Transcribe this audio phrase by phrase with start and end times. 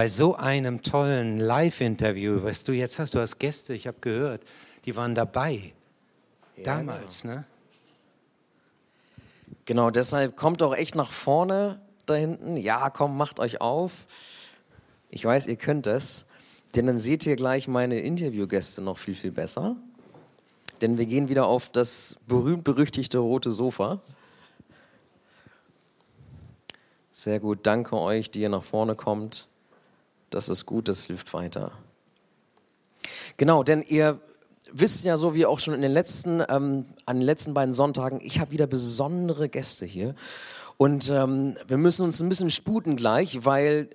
[0.00, 4.42] bei so einem tollen Live-Interview, was du jetzt hast, du hast Gäste, ich habe gehört,
[4.86, 5.74] die waren dabei.
[6.56, 7.34] Ja, Damals, genau.
[7.34, 7.44] ne?
[9.66, 12.56] Genau, deshalb kommt auch echt nach vorne da hinten.
[12.56, 14.06] Ja, komm, macht euch auf.
[15.10, 16.24] Ich weiß, ihr könnt es.
[16.74, 19.76] Denn dann seht ihr gleich meine Interviewgäste noch viel, viel besser.
[20.80, 24.00] Denn wir gehen wieder auf das berühmt-berüchtigte rote Sofa.
[27.10, 29.46] Sehr gut, danke euch, die ihr nach vorne kommt.
[30.30, 31.72] Das ist gut, das hilft weiter.
[33.36, 34.20] Genau, denn ihr
[34.72, 38.20] wisst ja so wie auch schon in den letzten, ähm, an den letzten beiden Sonntagen,
[38.22, 40.14] ich habe wieder besondere Gäste hier.
[40.76, 43.90] Und ähm, wir müssen uns ein bisschen sputen gleich, weil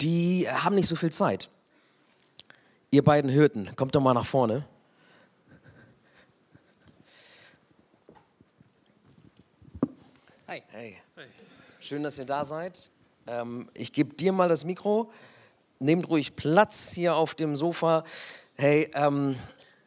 [0.00, 1.48] die haben nicht so viel Zeit.
[2.90, 4.64] Ihr beiden Hirten, kommt doch mal nach vorne.
[10.48, 10.62] Hi.
[10.72, 10.96] Hey.
[11.78, 12.90] Schön, dass ihr da seid.
[13.26, 15.12] Ähm, ich gebe dir mal das Mikro.
[15.82, 18.04] Nehmt ruhig Platz hier auf dem Sofa.
[18.58, 19.36] Hey, ähm,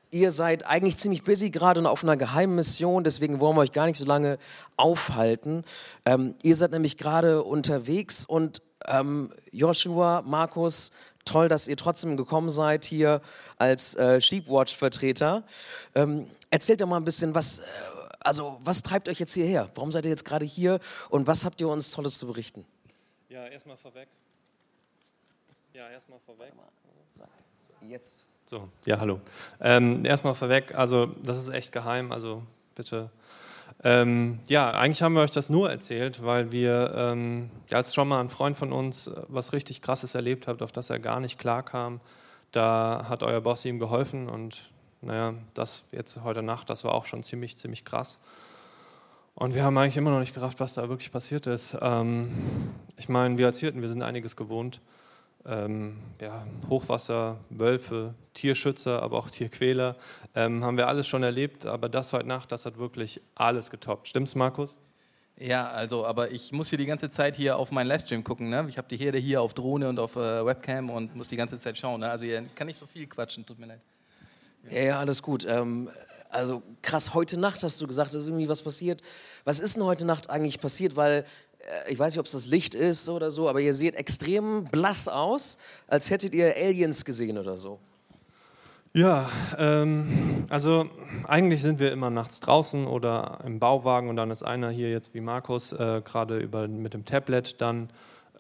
[0.10, 3.86] ihr seid eigentlich ziemlich busy gerade auf einer geheimen Mission, deswegen wollen wir euch gar
[3.86, 4.40] nicht so lange
[4.76, 5.64] aufhalten.
[6.06, 10.94] Ähm, ihr seid nämlich gerade unterwegs und ähm, Joshua, Markus,
[11.26, 13.22] toll, dass ihr trotzdem gekommen seid hier
[13.60, 15.44] als äh, Sheepwatch-Vertreter.
[15.94, 17.64] Ähm, erzählt doch mal ein bisschen, was, äh,
[18.22, 19.70] also, was treibt euch jetzt hierher?
[19.76, 20.80] Warum seid ihr jetzt gerade hier
[21.12, 22.66] und was habt ihr uns Tolles zu berichten?
[23.30, 24.08] Ja, erstmal vorweg.
[25.74, 26.54] Ja, erstmal vorweg.
[27.82, 28.28] Jetzt.
[28.46, 29.20] So, ja, hallo.
[29.60, 32.44] Ähm, erstmal vorweg, also das ist echt geheim, also
[32.76, 33.10] bitte.
[33.84, 38.22] Ähm, ja, eigentlich haben wir euch das nur erzählt, weil wir, ähm, als schon mal
[38.22, 41.40] ein Freund von uns äh, was richtig Krasses erlebt hat, auf das er gar nicht
[41.40, 42.02] klar kam,
[42.52, 44.70] da hat euer Boss ihm geholfen und
[45.02, 48.20] naja, das jetzt heute Nacht, das war auch schon ziemlich, ziemlich krass.
[49.34, 51.76] Und wir haben eigentlich immer noch nicht gerafft, was da wirklich passiert ist.
[51.82, 54.80] Ähm, ich meine, wir als Hirten, wir sind einiges gewohnt
[55.46, 59.96] ähm, ja, Hochwasser, Wölfe, Tierschützer, aber auch Tierquäler,
[60.36, 61.66] ähm, haben wir alles schon erlebt.
[61.66, 64.08] Aber das heute Nacht, das hat wirklich alles getoppt.
[64.08, 64.78] Stimmt's, Markus?
[65.38, 68.50] Ja, also, aber ich muss hier die ganze Zeit hier auf meinen Livestream gucken.
[68.50, 68.66] Ne?
[68.70, 71.58] Ich habe die Herde hier auf Drohne und auf äh, Webcam und muss die ganze
[71.60, 72.02] Zeit schauen.
[72.02, 72.10] Ne?
[72.10, 73.82] Also, ihr kann nicht so viel quatschen, tut mir leid.
[74.70, 75.46] Ja, ja alles gut.
[75.46, 75.90] Ähm,
[76.30, 79.02] also, krass, heute Nacht hast du gesagt, ist irgendwie was passiert.
[79.44, 80.96] Was ist denn heute Nacht eigentlich passiert?
[80.96, 81.26] Weil
[81.88, 85.08] ich weiß nicht, ob es das Licht ist oder so, aber ihr seht extrem blass
[85.08, 85.58] aus,
[85.88, 87.80] als hättet ihr Aliens gesehen oder so.
[88.96, 90.88] Ja, ähm, also
[91.28, 95.16] eigentlich sind wir immer nachts draußen oder im Bauwagen und dann ist einer hier jetzt
[95.16, 97.90] wie Markus äh, gerade mit dem Tablet dann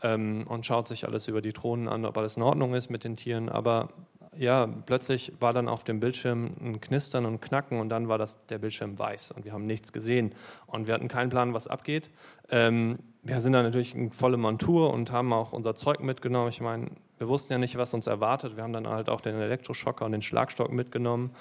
[0.04, 3.04] ähm, und schaut sich alles über die Drohnen an, ob alles in Ordnung ist mit
[3.04, 3.50] den Tieren.
[3.50, 3.90] Aber
[4.38, 8.46] ja, plötzlich war dann auf dem Bildschirm ein Knistern und Knacken und dann war das,
[8.48, 10.34] der Bildschirm weiß und wir haben nichts gesehen
[10.68, 12.10] und wir hatten keinen Plan, was abgeht.
[12.50, 16.50] Ähm, wir sind dann natürlich in volle Montur und haben auch unser Zeug mitgenommen.
[16.50, 18.58] Ich meine, wir wussten ja nicht, was uns erwartet.
[18.58, 21.32] Wir haben dann halt auch den Elektroschocker und den Schlagstock mitgenommen.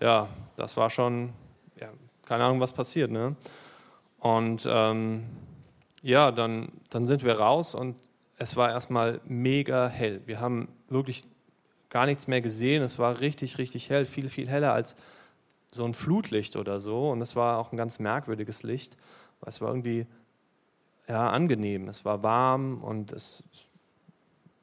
[0.00, 1.32] Ja, das war schon,
[1.80, 1.88] ja,
[2.24, 3.10] keine Ahnung, was passiert.
[3.10, 3.34] Ne?
[4.20, 5.24] Und ähm,
[6.02, 7.96] ja, dann, dann sind wir raus und
[8.36, 10.22] es war erstmal mega hell.
[10.26, 11.24] Wir haben wirklich
[11.94, 12.82] gar nichts mehr gesehen.
[12.82, 14.96] Es war richtig, richtig hell, viel, viel heller als
[15.70, 17.08] so ein Flutlicht oder so.
[17.10, 18.96] Und es war auch ein ganz merkwürdiges Licht.
[19.46, 20.08] Es war irgendwie
[21.06, 21.86] ja, angenehm.
[21.86, 23.44] Es war warm und es,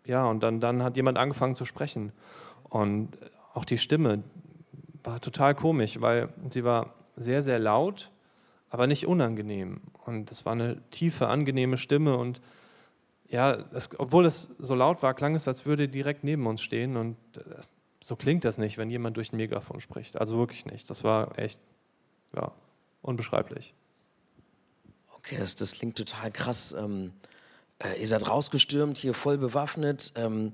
[0.06, 2.12] ja, und dann, dann hat jemand angefangen zu sprechen.
[2.66, 3.18] Und
[3.54, 4.24] auch die Stimme
[5.02, 8.12] war total komisch, weil sie war sehr, sehr laut,
[8.70, 9.80] aber nicht unangenehm.
[10.06, 12.42] Und es war eine tiefe, angenehme Stimme und
[13.32, 16.98] ja, es, obwohl es so laut war, klang es, als würde direkt neben uns stehen
[16.98, 17.72] und das,
[18.02, 20.20] so klingt das nicht, wenn jemand durch ein Megafon spricht.
[20.20, 20.90] Also wirklich nicht.
[20.90, 21.60] Das war echt,
[22.36, 22.52] ja,
[23.02, 23.74] unbeschreiblich.
[25.16, 26.76] Okay, das, das klingt total krass.
[26.78, 27.14] Ähm,
[27.80, 30.54] äh, ihr seid rausgestürmt, hier voll bewaffnet, ähm,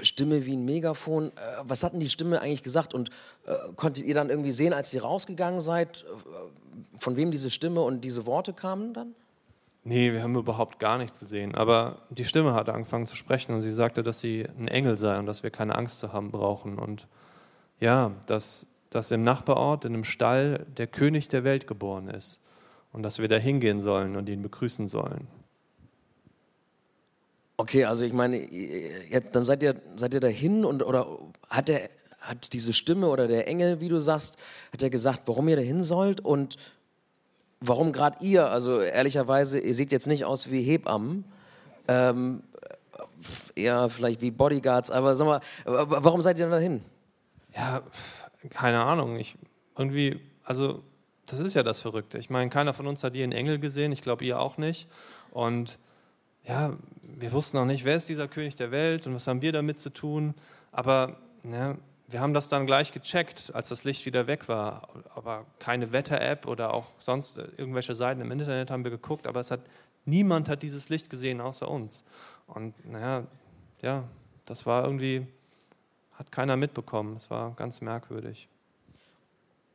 [0.00, 1.28] Stimme wie ein Megafon.
[1.28, 1.30] Äh,
[1.62, 2.94] was hat denn die Stimme eigentlich gesagt?
[2.94, 3.10] Und
[3.46, 7.80] äh, konntet ihr dann irgendwie sehen, als ihr rausgegangen seid, äh, von wem diese Stimme
[7.80, 9.14] und diese Worte kamen dann?
[9.86, 11.54] Nee, wir haben überhaupt gar nichts gesehen.
[11.54, 15.18] Aber die Stimme hat angefangen zu sprechen und sie sagte, dass sie ein Engel sei
[15.18, 16.78] und dass wir keine Angst zu haben brauchen.
[16.78, 17.06] Und
[17.80, 22.40] ja, dass, dass im Nachbarort, in einem Stall, der König der Welt geboren ist
[22.92, 25.28] und dass wir da hingehen sollen und ihn begrüßen sollen.
[27.58, 28.48] Okay, also ich meine,
[29.32, 31.06] dann seid ihr, seid ihr dahin und oder
[31.50, 31.90] hat der
[32.24, 34.38] hat diese Stimme oder der Engel, wie du sagst,
[34.72, 36.56] hat er gesagt, warum ihr dahin sollt und
[37.68, 38.50] warum gerade ihr?
[38.50, 41.24] Also ehrlicherweise, ihr seht jetzt nicht aus wie Hebammen,
[41.88, 42.42] ähm,
[43.54, 46.82] eher vielleicht wie Bodyguards, aber sag mal, warum seid ihr dahin?
[47.54, 47.82] Ja,
[48.50, 49.16] keine Ahnung.
[49.16, 49.36] Ich
[49.76, 50.82] irgendwie, also
[51.26, 52.18] das ist ja das Verrückte.
[52.18, 54.88] Ich meine, keiner von uns hat je einen Engel gesehen, ich glaube ihr auch nicht.
[55.30, 55.78] Und
[56.44, 59.52] ja, wir wussten noch nicht, wer ist dieser König der Welt und was haben wir
[59.52, 60.34] damit zu tun.
[60.72, 61.76] Aber ja,
[62.08, 64.88] wir haben das dann gleich gecheckt, als das Licht wieder weg war.
[65.14, 69.50] Aber keine Wetter-App oder auch sonst irgendwelche Seiten im Internet haben wir geguckt, aber es
[69.50, 69.60] hat
[70.04, 72.04] niemand hat dieses Licht gesehen außer uns.
[72.46, 73.24] Und naja,
[73.80, 74.04] ja,
[74.44, 75.26] das war irgendwie,
[76.12, 77.16] hat keiner mitbekommen.
[77.16, 78.48] Es war ganz merkwürdig.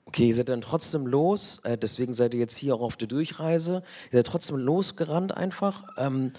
[0.05, 3.07] Okay, ihr seid dann trotzdem los, äh, deswegen seid ihr jetzt hier auch auf der
[3.07, 3.83] Durchreise.
[4.11, 5.83] Ihr seid trotzdem losgerannt einfach.
[5.97, 6.33] Ähm,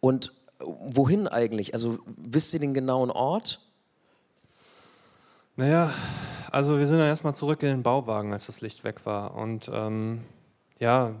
[0.00, 1.74] und wohin eigentlich?
[1.74, 3.60] Also wisst ihr den genauen Ort?
[5.60, 5.92] Naja,
[6.50, 9.34] also wir sind dann erstmal zurück in den Bauwagen, als das Licht weg war.
[9.34, 10.22] Und ähm,
[10.78, 11.12] ja,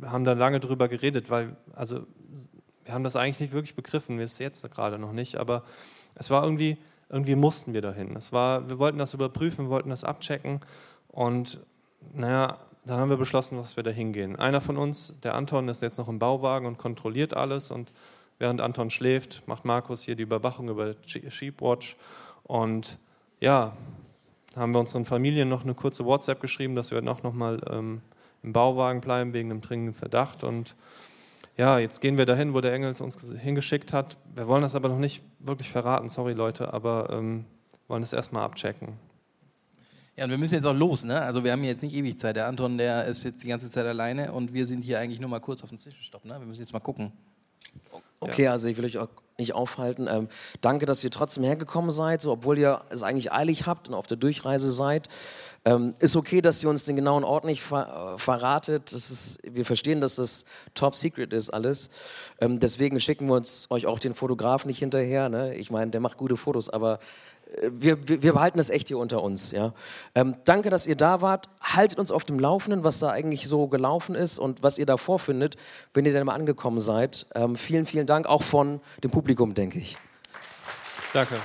[0.00, 2.06] wir haben da lange drüber geredet, weil, also
[2.86, 5.64] wir haben das eigentlich nicht wirklich begriffen, wir es jetzt gerade noch nicht, aber
[6.14, 6.78] es war irgendwie,
[7.10, 8.16] irgendwie mussten wir dahin.
[8.16, 10.62] Es war, wir wollten das überprüfen, wir wollten das abchecken
[11.08, 11.60] und
[12.14, 14.36] naja, dann haben wir beschlossen, dass wir da hingehen.
[14.36, 17.70] Einer von uns, der Anton, ist jetzt noch im Bauwagen und kontrolliert alles.
[17.70, 17.92] Und
[18.38, 21.96] während Anton schläft, macht Markus hier die Überwachung über Sheepwatch.
[22.44, 22.98] Und
[23.44, 23.76] ja,
[24.56, 28.00] haben wir unseren Familien noch eine kurze WhatsApp geschrieben, dass wir auch noch mal ähm,
[28.42, 30.44] im Bauwagen bleiben wegen einem dringenden Verdacht.
[30.44, 30.74] Und
[31.58, 34.16] ja, jetzt gehen wir dahin, wo der Engel uns hingeschickt hat.
[34.34, 37.44] Wir wollen das aber noch nicht wirklich verraten, sorry Leute, aber ähm,
[37.86, 38.94] wollen es erstmal abchecken.
[40.16, 41.20] Ja, und wir müssen jetzt auch los, ne?
[41.20, 42.36] Also wir haben jetzt nicht ewig Zeit.
[42.36, 45.28] Der Anton, der ist jetzt die ganze Zeit alleine und wir sind hier eigentlich nur
[45.28, 46.38] mal kurz auf den Zwischenstopp, ne?
[46.38, 47.12] Wir müssen jetzt mal gucken.
[48.24, 50.06] Okay, also ich will euch auch nicht aufhalten.
[50.08, 50.28] Ähm,
[50.60, 54.06] danke, dass ihr trotzdem hergekommen seid, so, obwohl ihr es eigentlich eilig habt und auf
[54.06, 55.08] der Durchreise seid.
[55.66, 58.92] Ähm, ist okay, dass ihr uns den genauen Ort nicht ver äh, verratet.
[58.92, 60.44] Ist, wir verstehen, dass das
[60.74, 61.90] Top Secret ist alles.
[62.40, 65.28] Ähm, deswegen schicken wir uns euch auch den Fotograf nicht hinterher.
[65.28, 65.54] Ne?
[65.54, 66.98] Ich meine, der macht gute Fotos, aber
[67.62, 69.50] wir, wir, behalten das echt hier unter uns.
[69.50, 69.72] Ja?
[70.14, 71.48] Ähm, danke, dass ihr da wart.
[71.60, 74.96] Haltet uns auf dem Laufenden, was da eigentlich so gelaufen ist und was ihr da
[74.96, 75.56] vorfindet,
[75.92, 77.26] wenn ihr dann mal angekommen seid.
[77.34, 79.96] Ähm, vielen, vielen Dank, auch von dem Publikum, denke ich.
[81.12, 81.36] Danke.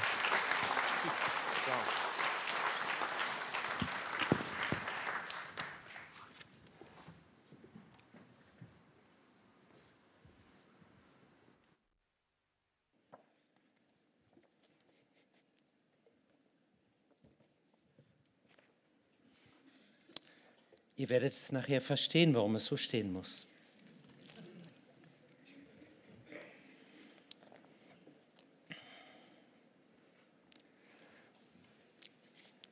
[21.10, 23.48] Ihr werdet nachher verstehen, warum es so stehen muss.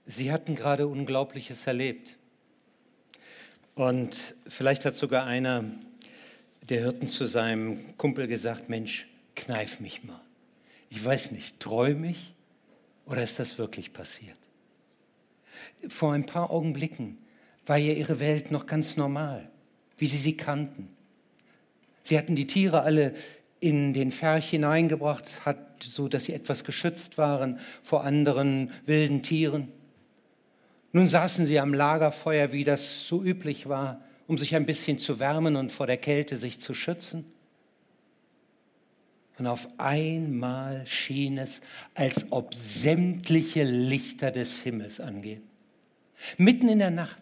[0.05, 2.15] Sie hatten gerade Unglaubliches erlebt.
[3.73, 5.63] Und vielleicht hat sogar einer
[6.61, 10.21] der Hirten zu seinem Kumpel gesagt, Mensch, kneif mich mal.
[10.91, 12.35] Ich weiß nicht, träume ich
[13.07, 14.37] oder ist das wirklich passiert?
[15.89, 17.17] Vor ein paar Augenblicken
[17.67, 19.49] war ja ihre Welt noch ganz normal,
[19.97, 20.89] wie sie sie kannten.
[22.01, 23.13] Sie hatten die Tiere alle
[23.59, 29.67] in den Ferch hineingebracht, hat, so dass sie etwas geschützt waren vor anderen wilden Tieren.
[30.93, 35.19] Nun saßen sie am Lagerfeuer, wie das so üblich war, um sich ein bisschen zu
[35.19, 37.25] wärmen und vor der Kälte sich zu schützen.
[39.37, 41.61] Und auf einmal schien es,
[41.93, 45.43] als ob sämtliche Lichter des Himmels angehen.
[46.37, 47.21] Mitten in der Nacht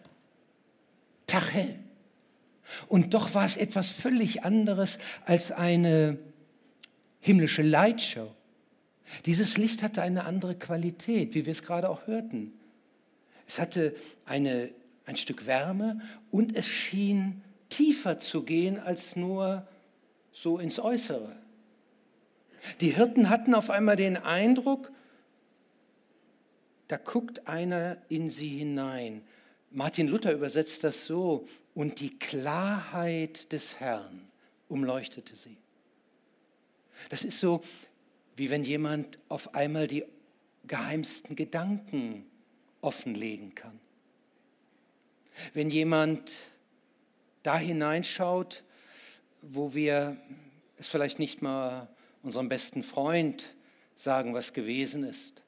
[1.36, 1.78] taghell.
[2.88, 6.18] Und doch war es etwas völlig anderes als eine
[7.20, 8.34] himmlische Lightshow.
[9.24, 12.52] Dieses Licht hatte eine andere Qualität, wie wir es gerade auch hörten.
[13.46, 14.70] Es hatte eine,
[15.04, 16.00] ein Stück Wärme
[16.32, 19.66] und es schien tiefer zu gehen als nur
[20.32, 21.36] so ins Äußere.
[22.80, 24.90] Die Hirten hatten auf einmal den Eindruck,
[26.88, 29.22] da guckt einer in sie hinein.
[29.76, 34.26] Martin Luther übersetzt das so, und die Klarheit des Herrn
[34.70, 35.58] umleuchtete sie.
[37.10, 37.62] Das ist so,
[38.36, 40.06] wie wenn jemand auf einmal die
[40.66, 42.24] geheimsten Gedanken
[42.80, 43.78] offenlegen kann.
[45.52, 46.32] Wenn jemand
[47.42, 48.64] da hineinschaut,
[49.42, 50.16] wo wir
[50.78, 51.86] es vielleicht nicht mal
[52.22, 53.54] unserem besten Freund
[53.94, 55.42] sagen, was gewesen ist.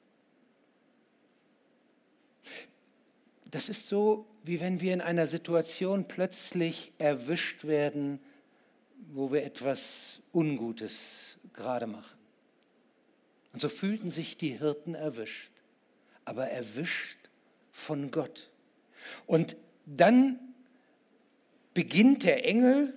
[3.51, 8.19] Das ist so, wie wenn wir in einer Situation plötzlich erwischt werden,
[9.11, 12.17] wo wir etwas Ungutes gerade machen.
[13.53, 15.51] Und so fühlten sich die Hirten erwischt,
[16.25, 17.17] aber erwischt
[17.71, 18.49] von Gott.
[19.25, 20.39] Und dann
[21.73, 22.93] beginnt der Engel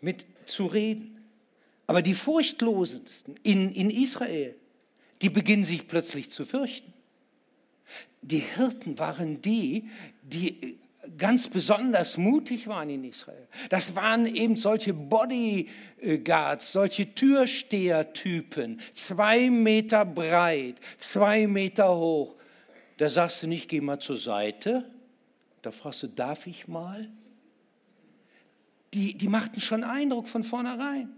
[0.00, 1.22] mit zu reden.
[1.86, 4.56] Aber die Furchtlosesten in, in Israel,
[5.20, 6.91] die beginnen sich plötzlich zu fürchten.
[8.22, 9.90] Die Hirten waren die,
[10.22, 10.78] die
[11.18, 13.48] ganz besonders mutig waren in Israel.
[13.68, 22.36] Das waren eben solche Bodyguards, solche Türstehertypen, zwei Meter breit, zwei Meter hoch.
[22.98, 24.88] Da sagst du nicht, geh mal zur Seite.
[25.62, 27.08] Da fragst du, darf ich mal?
[28.94, 31.10] Die, die machten schon Eindruck von vornherein.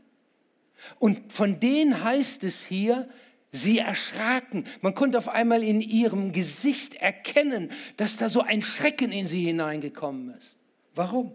[0.99, 3.08] Und von denen heißt es hier,
[3.54, 4.64] Sie erschraken.
[4.80, 9.44] Man konnte auf einmal in ihrem Gesicht erkennen, dass da so ein Schrecken in sie
[9.44, 10.58] hineingekommen ist.
[10.96, 11.32] Warum?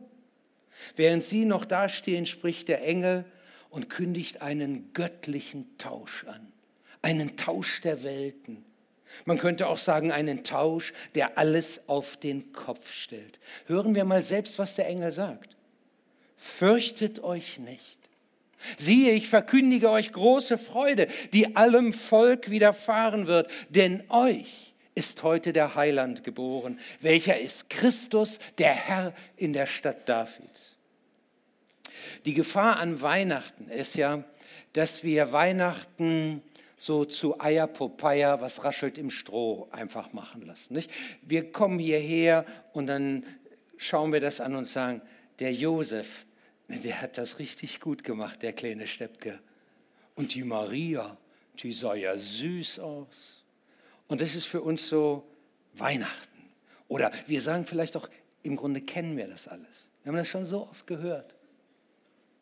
[0.97, 3.23] Während sie noch dastehen, spricht der Engel
[3.69, 6.51] und kündigt einen göttlichen Tausch an.
[7.01, 8.65] Einen Tausch der Welten.
[9.23, 13.39] Man könnte auch sagen, einen Tausch, der alles auf den Kopf stellt.
[13.65, 15.55] Hören wir mal selbst, was der Engel sagt.
[16.35, 17.98] Fürchtet euch nicht.
[18.77, 25.53] Siehe, ich verkündige euch große Freude, die allem Volk widerfahren wird, denn euch ist heute
[25.53, 30.75] der Heiland geboren, welcher ist Christus, der Herr in der Stadt Davids.
[32.25, 34.23] Die Gefahr an Weihnachten ist ja,
[34.73, 36.41] dass wir Weihnachten
[36.75, 40.73] so zu Eierpopeia, was raschelt im Stroh, einfach machen lassen.
[40.73, 40.91] Nicht?
[41.21, 43.25] Wir kommen hierher und dann
[43.77, 45.01] schauen wir das an und sagen,
[45.39, 46.25] der Josef,
[46.69, 49.39] der hat das richtig gut gemacht, der kleine Steppke.
[50.15, 51.17] Und die Maria,
[51.59, 53.43] die sah ja süß aus.
[54.07, 55.27] Und das ist für uns so
[55.73, 56.39] Weihnachten.
[56.87, 58.09] Oder wir sagen vielleicht auch,
[58.43, 59.89] im Grunde kennen wir das alles.
[60.03, 61.35] Wir haben das schon so oft gehört.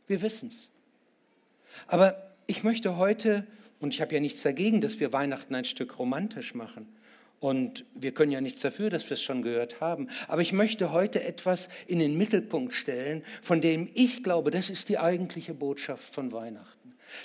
[0.07, 0.72] Wir wissen es.
[1.88, 3.46] Aber ich möchte heute,
[3.79, 6.88] und ich habe ja nichts dagegen, dass wir Weihnachten ein Stück romantisch machen,
[7.39, 10.10] und wir können ja nichts dafür, dass wir es schon gehört haben.
[10.27, 14.89] Aber ich möchte heute etwas in den Mittelpunkt stellen, von dem ich glaube, das ist
[14.89, 16.77] die eigentliche Botschaft von Weihnachten.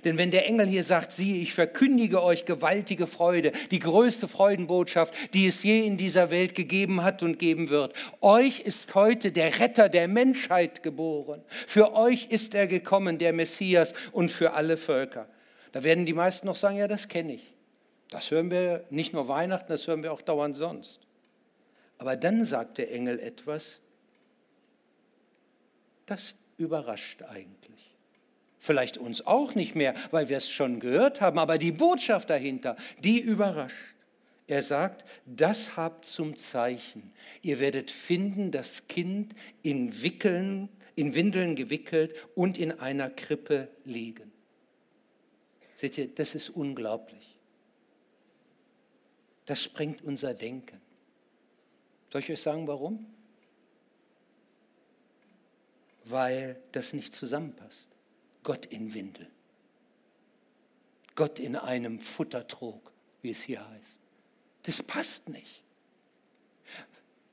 [0.05, 5.15] Denn wenn der Engel hier sagt, siehe, ich verkündige euch gewaltige Freude, die größte Freudenbotschaft,
[5.35, 7.93] die es je in dieser Welt gegeben hat und geben wird.
[8.21, 11.43] Euch ist heute der Retter der Menschheit geboren.
[11.67, 15.29] Für euch ist er gekommen, der Messias, und für alle Völker.
[15.73, 17.53] Da werden die meisten noch sagen, ja, das kenne ich.
[18.13, 21.01] Das hören wir nicht nur Weihnachten, das hören wir auch dauernd sonst.
[21.97, 23.81] Aber dann sagt der Engel etwas,
[26.05, 27.97] das überrascht eigentlich.
[28.59, 32.77] Vielleicht uns auch nicht mehr, weil wir es schon gehört haben, aber die Botschaft dahinter,
[33.03, 33.95] die überrascht.
[34.47, 37.15] Er sagt, das habt zum Zeichen.
[37.41, 44.31] Ihr werdet finden, das Kind in, Wickeln, in Windeln gewickelt und in einer Krippe liegen.
[45.77, 47.32] Seht ihr, das ist unglaublich.
[49.47, 50.81] Das sprengt unser Denken.
[52.11, 53.07] Soll ich euch sagen, warum?
[56.05, 57.89] Weil das nicht zusammenpasst.
[58.43, 59.29] Gott in Windel.
[61.15, 64.01] Gott in einem Futtertrog, wie es hier heißt.
[64.65, 65.63] Das passt nicht.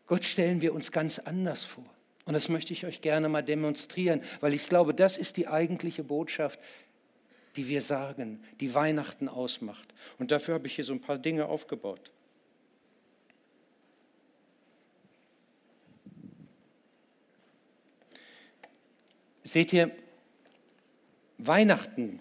[0.08, 1.86] Gott stellen wir uns ganz anders vor.
[2.26, 6.04] Und das möchte ich euch gerne mal demonstrieren, weil ich glaube, das ist die eigentliche
[6.04, 6.60] Botschaft,
[7.56, 9.94] die wir sagen, die Weihnachten ausmacht.
[10.18, 12.12] Und dafür habe ich hier so ein paar Dinge aufgebaut.
[19.44, 19.92] Seht ihr,
[21.40, 22.20] Weihnachten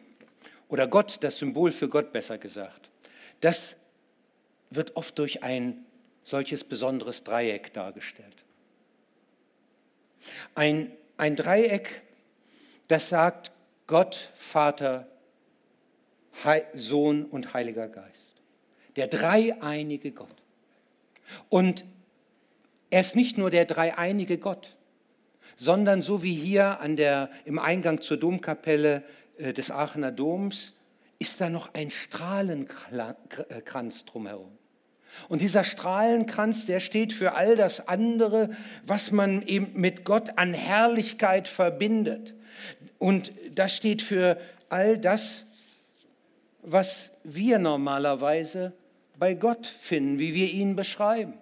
[0.69, 2.89] oder Gott, das Symbol für Gott besser gesagt,
[3.41, 3.77] das
[4.71, 5.85] wird oft durch ein
[6.23, 8.45] solches besonderes Dreieck dargestellt.
[10.55, 12.03] Ein, ein Dreieck,
[12.87, 13.51] das sagt
[13.87, 15.09] Gott, Vater,
[16.75, 18.37] Sohn und Heiliger Geist.
[18.97, 20.29] Der dreieinige Gott.
[21.49, 21.85] Und
[22.91, 24.77] er ist nicht nur der dreieinige Gott,
[25.57, 29.03] sondern so wie hier an der, im Eingang zur Domkapelle
[29.39, 30.73] äh, des Aachener Doms,
[31.19, 34.57] ist da noch ein Strahlenkranz drumherum.
[35.29, 38.51] Und dieser Strahlenkranz, der steht für all das andere,
[38.87, 42.35] was man eben mit Gott an Herrlichkeit verbindet.
[42.99, 45.47] Und das steht für all das,
[46.63, 48.73] was wir normalerweise
[49.19, 51.35] bei Gott finden, wie wir ihn beschreiben.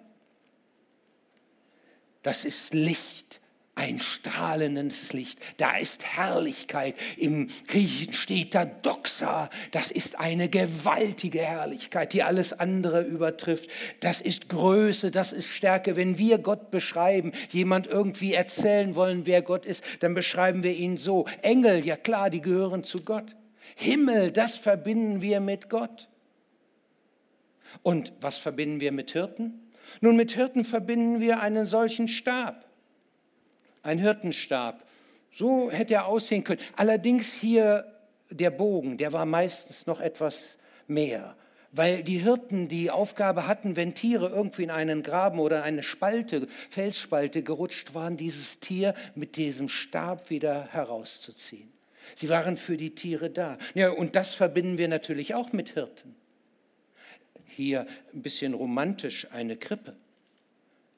[2.23, 3.39] Das ist Licht,
[3.75, 5.39] ein strahlendes Licht.
[5.57, 6.95] Da ist Herrlichkeit.
[7.15, 9.49] Im Griechischen steht da Doxa.
[9.71, 13.69] Das ist eine gewaltige Herrlichkeit, die alles andere übertrifft.
[13.99, 15.95] Das ist Größe, das ist Stärke.
[15.95, 20.97] Wenn wir Gott beschreiben, jemand irgendwie erzählen wollen, wer Gott ist, dann beschreiben wir ihn
[20.97, 21.25] so.
[21.43, 23.35] Engel, ja klar, die gehören zu Gott.
[23.79, 26.09] Himmel, das verbinden wir mit Gott.
[27.83, 29.71] Und was verbinden wir mit Hirten?
[30.01, 32.65] Nun, mit Hirten verbinden wir einen solchen Stab,
[33.83, 34.83] ein Hirtenstab.
[35.31, 36.59] So hätte er aussehen können.
[36.75, 37.85] Allerdings hier
[38.31, 40.57] der Bogen, der war meistens noch etwas
[40.87, 41.35] mehr.
[41.71, 46.47] weil die Hirten die Aufgabe hatten, wenn Tiere irgendwie in einen Graben oder eine Spalte,
[46.69, 51.71] Felsspalte gerutscht waren, dieses Tier mit diesem Stab wieder herauszuziehen.
[52.15, 53.57] Sie waren für die Tiere da.
[53.73, 56.15] Ja, und das verbinden wir natürlich auch mit Hirten.
[57.45, 59.95] Hier ein bisschen romantisch eine Krippe.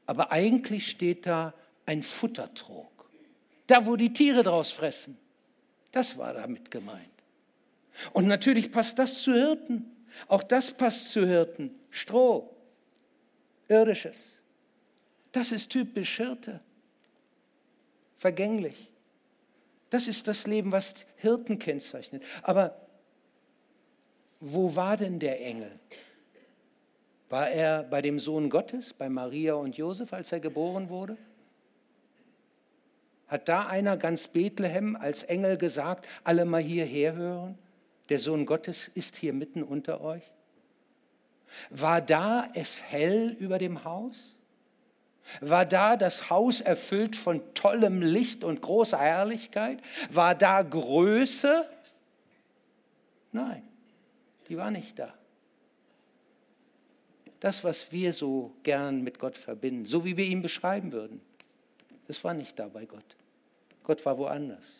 [0.06, 1.54] Aber eigentlich steht da
[1.86, 2.90] ein Futtertrog.
[3.68, 5.18] Da, wo die Tiere draus fressen.
[5.92, 7.06] Das war damit gemeint.
[8.14, 9.86] Und natürlich passt das zu Hirten.
[10.28, 11.72] Auch das passt zu Hirten.
[11.92, 12.50] Stroh,
[13.68, 14.40] irdisches.
[15.32, 16.60] Das ist typisch Hirte.
[18.18, 18.89] Vergänglich.
[19.90, 22.24] Das ist das Leben, was Hirten kennzeichnet.
[22.44, 22.76] Aber
[24.40, 25.72] wo war denn der Engel?
[27.30, 31.18] War er bei dem Sohn Gottes, bei Maria und Josef, als er geboren wurde?
[33.28, 37.58] Hat da einer ganz Bethlehem als Engel gesagt, alle mal hierher hören?
[38.10, 40.24] der Sohn Gottes ist hier mitten unter euch?
[41.70, 44.36] War da es hell über dem Haus?
[45.42, 49.80] War da das Haus erfüllt von tollem Licht und großer Herrlichkeit?
[50.12, 51.66] War da Größe?
[53.32, 53.64] Nein,
[54.48, 55.14] die war nicht da.
[57.40, 61.22] Das, was wir so gern mit Gott verbinden, so wie wir ihn beschreiben würden,
[62.08, 63.16] das war nicht da bei Gott.
[63.84, 64.79] Gott war woanders.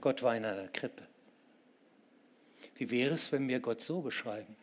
[0.00, 1.06] Gott war in einer Krippe.
[2.76, 4.56] Wie wäre es, wenn wir Gott so beschreiben?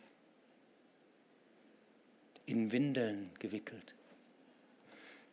[2.46, 3.94] In Windeln gewickelt.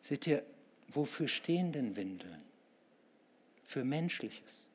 [0.02, 0.44] Seht ihr,
[0.88, 2.42] wofür stehen denn Windeln?
[3.64, 4.66] Für Menschliches,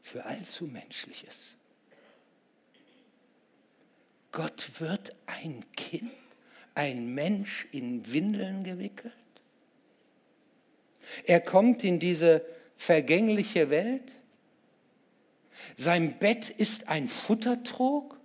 [0.00, 1.56] für allzu Menschliches.
[4.30, 6.12] Gott wird ein Kind,
[6.76, 9.12] ein Mensch in Windeln gewickelt.
[11.24, 12.44] Er kommt in diese
[12.76, 14.17] vergängliche Welt
[15.76, 18.18] sein Bett ist ein Futtertrog,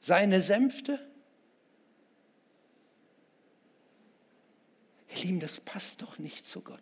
[0.00, 0.98] seine Sänfte.
[5.08, 6.80] Ihr Lieben, das passt doch nicht zu Gott.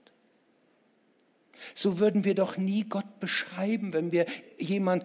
[1.75, 4.27] So würden wir doch nie Gott beschreiben, wenn wir
[4.59, 5.05] jemand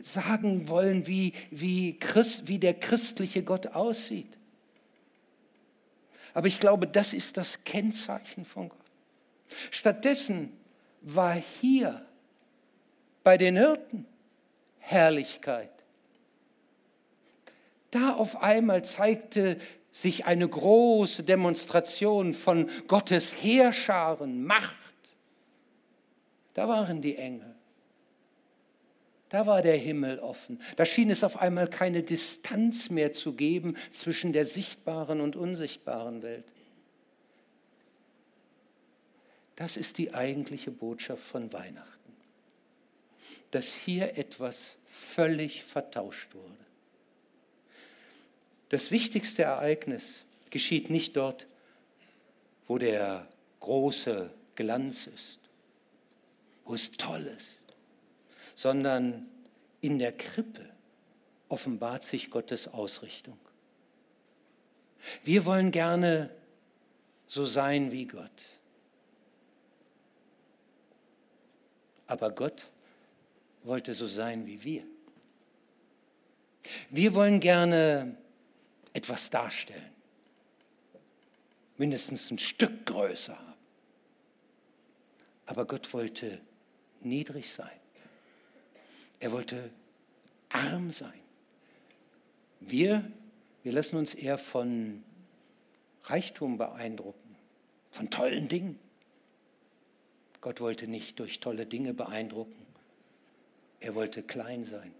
[0.00, 4.38] sagen wollen, wie, wie, Christ, wie der christliche Gott aussieht.
[6.32, 8.78] Aber ich glaube, das ist das Kennzeichen von Gott.
[9.70, 10.52] Stattdessen
[11.00, 12.04] war hier
[13.22, 14.06] bei den Hirten
[14.86, 15.70] Herrlichkeit.
[17.90, 19.56] Da auf einmal zeigte
[19.90, 24.74] sich eine große Demonstration von Gottes Heerscharen, Macht.
[26.52, 27.54] Da waren die Engel.
[29.30, 30.60] Da war der Himmel offen.
[30.76, 36.22] Da schien es auf einmal keine Distanz mehr zu geben zwischen der sichtbaren und unsichtbaren
[36.22, 36.44] Welt.
[39.56, 42.03] Das ist die eigentliche Botschaft von Weihnachten
[43.54, 46.66] dass hier etwas völlig vertauscht wurde.
[48.68, 51.46] Das wichtigste Ereignis geschieht nicht dort,
[52.66, 53.28] wo der
[53.60, 55.38] große Glanz ist,
[56.64, 57.60] wo es toll ist,
[58.56, 59.28] sondern
[59.80, 60.68] in der Krippe
[61.48, 63.38] offenbart sich Gottes Ausrichtung.
[65.22, 66.28] Wir wollen gerne
[67.28, 68.42] so sein wie Gott.
[72.08, 72.66] Aber Gott
[73.64, 74.84] wollte so sein wie wir.
[76.90, 78.16] Wir wollen gerne
[78.92, 79.92] etwas darstellen,
[81.76, 83.54] mindestens ein Stück größer haben.
[85.46, 86.40] Aber Gott wollte
[87.00, 87.68] niedrig sein.
[89.20, 89.70] Er wollte
[90.48, 91.20] arm sein.
[92.60, 93.10] Wir,
[93.62, 95.02] wir lassen uns eher von
[96.04, 97.36] Reichtum beeindrucken,
[97.90, 98.78] von tollen Dingen.
[100.40, 102.63] Gott wollte nicht durch tolle Dinge beeindrucken,
[103.84, 104.94] er wollte klein sein.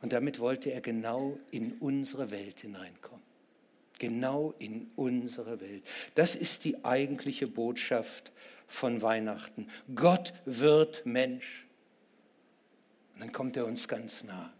[0.00, 3.22] Und damit wollte er genau in unsere Welt hineinkommen.
[3.98, 5.84] Genau in unsere Welt.
[6.14, 8.32] Das ist die eigentliche Botschaft
[8.66, 9.68] von Weihnachten.
[9.94, 11.66] Gott wird Mensch.
[13.14, 14.50] Und dann kommt er uns ganz nah.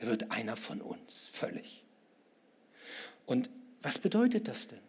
[0.00, 1.84] Er wird einer von uns, völlig.
[3.24, 3.48] Und
[3.82, 4.80] was bedeutet das denn?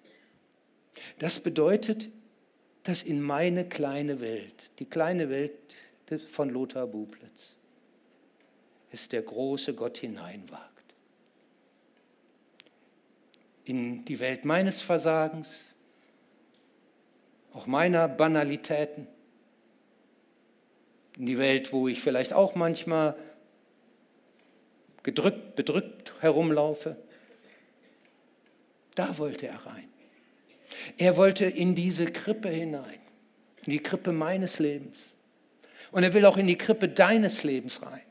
[1.20, 2.10] Das bedeutet,
[2.84, 5.54] das in meine kleine Welt, die kleine Welt
[6.32, 7.56] von Lothar Bublitz,
[8.92, 10.65] ist der große Gott hineinwagt.
[13.65, 15.62] In die Welt meines Versagens,
[17.54, 19.08] auch meiner Banalitäten,
[21.18, 23.15] in die Welt, wo ich vielleicht auch manchmal
[25.04, 26.96] gedrückt, bedrückt herumlaufe.
[28.96, 29.88] Da wollte er rein.
[30.98, 33.00] Er wollte in diese Krippe hinein,
[33.66, 35.16] in die Krippe meines Lebens.
[35.92, 38.02] Und er will auch in die Krippe deines Lebens rein.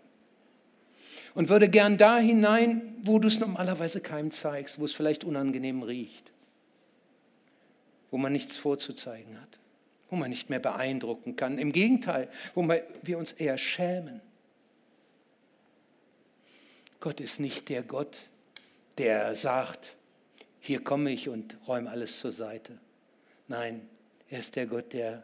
[1.35, 5.83] Und würde gern da hinein, wo du es normalerweise keinem zeigst, wo es vielleicht unangenehm
[5.83, 6.33] riecht,
[8.11, 9.61] wo man nichts vorzuzeigen hat,
[10.11, 11.59] wo man nicht mehr beeindrucken kann.
[11.59, 12.67] Im Gegenteil, wo
[13.03, 14.21] wir uns eher schämen.
[16.99, 18.19] Gott ist nicht der Gott,
[18.97, 19.98] der sagt,
[20.61, 22.79] hier komme ich und räume alles zur Seite.
[23.47, 23.89] Nein,
[24.29, 25.23] er ist der Gott, der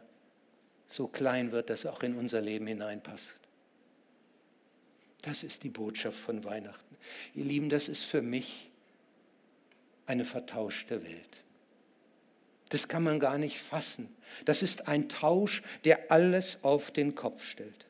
[0.87, 3.39] so klein wird, dass er auch in unser Leben hineinpasst.
[5.21, 6.97] Das ist die Botschaft von Weihnachten.
[7.33, 8.69] Ihr Lieben, das ist für mich
[10.05, 11.29] eine vertauschte Welt.
[12.69, 14.15] Das kann man gar nicht fassen.
[14.45, 17.85] Das ist ein Tausch, der alles auf den Kopf stellt.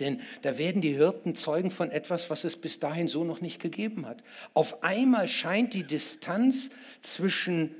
[0.00, 3.60] Denn da werden die Hirten Zeugen von etwas, was es bis dahin so noch nicht
[3.60, 4.22] gegeben hat.
[4.52, 7.74] Auf einmal scheint die Distanz zwischen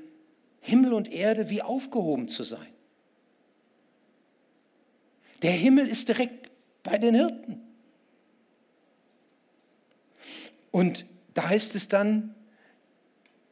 [0.61, 2.67] Himmel und Erde wie aufgehoben zu sein.
[5.43, 6.49] Der Himmel ist direkt
[6.81, 7.61] bei den Hirten.
[10.71, 12.33] Und da heißt es dann,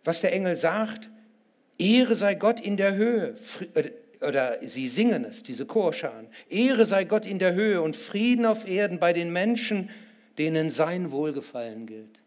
[0.04, 1.10] was der Engel sagt,
[1.78, 3.36] Ehre sei Gott in der Höhe,
[4.25, 8.67] oder sie singen es, diese Chorscharen, Ehre sei Gott in der Höhe und Frieden auf
[8.67, 9.89] Erden bei den Menschen,
[10.38, 12.19] denen sein Wohlgefallen gilt.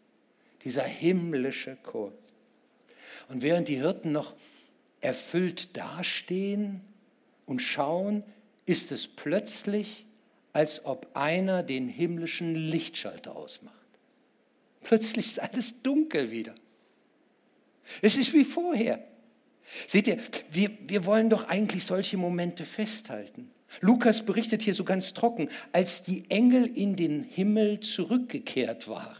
[0.63, 2.11] Dieser himmlische Chor.
[3.29, 4.33] Und während die Hirten noch
[5.01, 6.81] erfüllt dastehen
[7.45, 8.23] und schauen,
[8.65, 10.05] ist es plötzlich,
[10.51, 13.75] als ob einer den himmlischen Lichtschalter ausmacht.
[14.81, 16.55] Plötzlich ist alles dunkel wieder.
[18.01, 19.03] Es ist wie vorher.
[19.87, 20.17] Seht ihr,
[20.51, 23.51] wir, wir wollen doch eigentlich solche Momente festhalten.
[23.81, 29.15] Lukas berichtet hier so ganz trocken, als die Engel in den Himmel zurückgekehrt waren.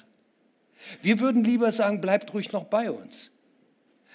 [1.01, 3.31] Wir würden lieber sagen, bleibt ruhig noch bei uns.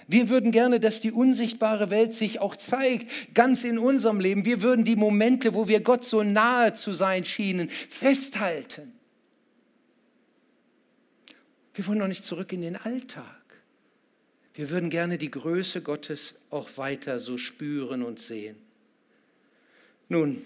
[0.07, 4.45] Wir würden gerne, dass die unsichtbare Welt sich auch zeigt, ganz in unserem Leben.
[4.45, 8.93] Wir würden die Momente, wo wir Gott so nahe zu sein schienen, festhalten.
[11.73, 13.44] Wir wollen noch nicht zurück in den Alltag.
[14.55, 18.57] Wir würden gerne die Größe Gottes auch weiter so spüren und sehen.
[20.09, 20.45] Nun,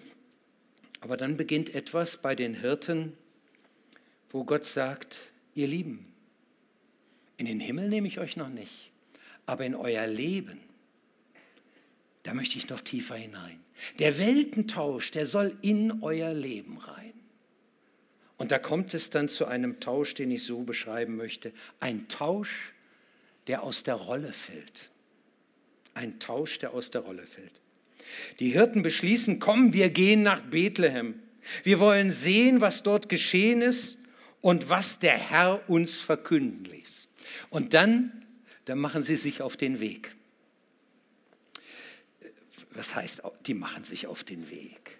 [1.01, 3.13] aber dann beginnt etwas bei den Hirten,
[4.31, 6.07] wo Gott sagt, ihr Lieben,
[7.37, 8.91] in den Himmel nehme ich euch noch nicht,
[9.47, 10.59] aber in euer Leben,
[12.23, 13.61] da möchte ich noch tiefer hinein.
[13.99, 17.13] Der Weltentausch, der soll in euer Leben rein.
[18.39, 21.53] Und da kommt es dann zu einem Tausch, den ich so beschreiben möchte.
[21.81, 22.73] Ein Tausch,
[23.49, 24.91] der aus der Rolle fällt.
[25.95, 27.53] Ein Tausch, der aus der Rolle fällt.
[28.39, 31.21] Die Hirten beschließen, komm, wir gehen nach Bethlehem.
[31.65, 33.99] Wir wollen sehen, was dort geschehen ist
[34.41, 37.09] und was der Herr uns verkünden ließ.
[37.51, 38.27] Und dann,
[38.67, 40.15] dann machen sie sich auf den Weg.
[42.71, 44.99] Was heißt, die machen sich auf den Weg?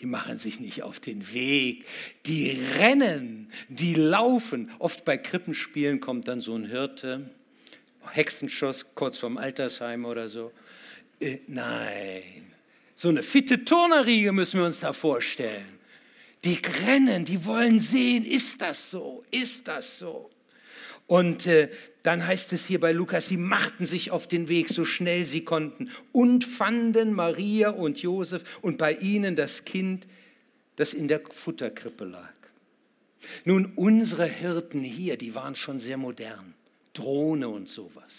[0.00, 1.86] Die machen sich nicht auf den Weg,
[2.26, 4.70] die rennen, die laufen.
[4.78, 7.30] Oft bei Krippenspielen kommt dann so ein Hirte
[8.10, 10.52] Hexenschuss kurz vorm Altersheim oder so.
[11.20, 12.52] Äh, nein,
[12.94, 15.78] so eine fitte Turnerriege müssen wir uns da vorstellen.
[16.44, 20.30] Die rennen, die wollen sehen, ist das so, ist das so.
[21.06, 21.68] Und äh,
[22.02, 25.44] dann heißt es hier bei Lukas, sie machten sich auf den Weg, so schnell sie
[25.44, 30.06] konnten, und fanden Maria und Josef und bei ihnen das Kind,
[30.76, 32.32] das in der Futterkrippe lag.
[33.44, 36.55] Nun, unsere Hirten hier, die waren schon sehr modern.
[36.96, 38.14] Drohne und sowas.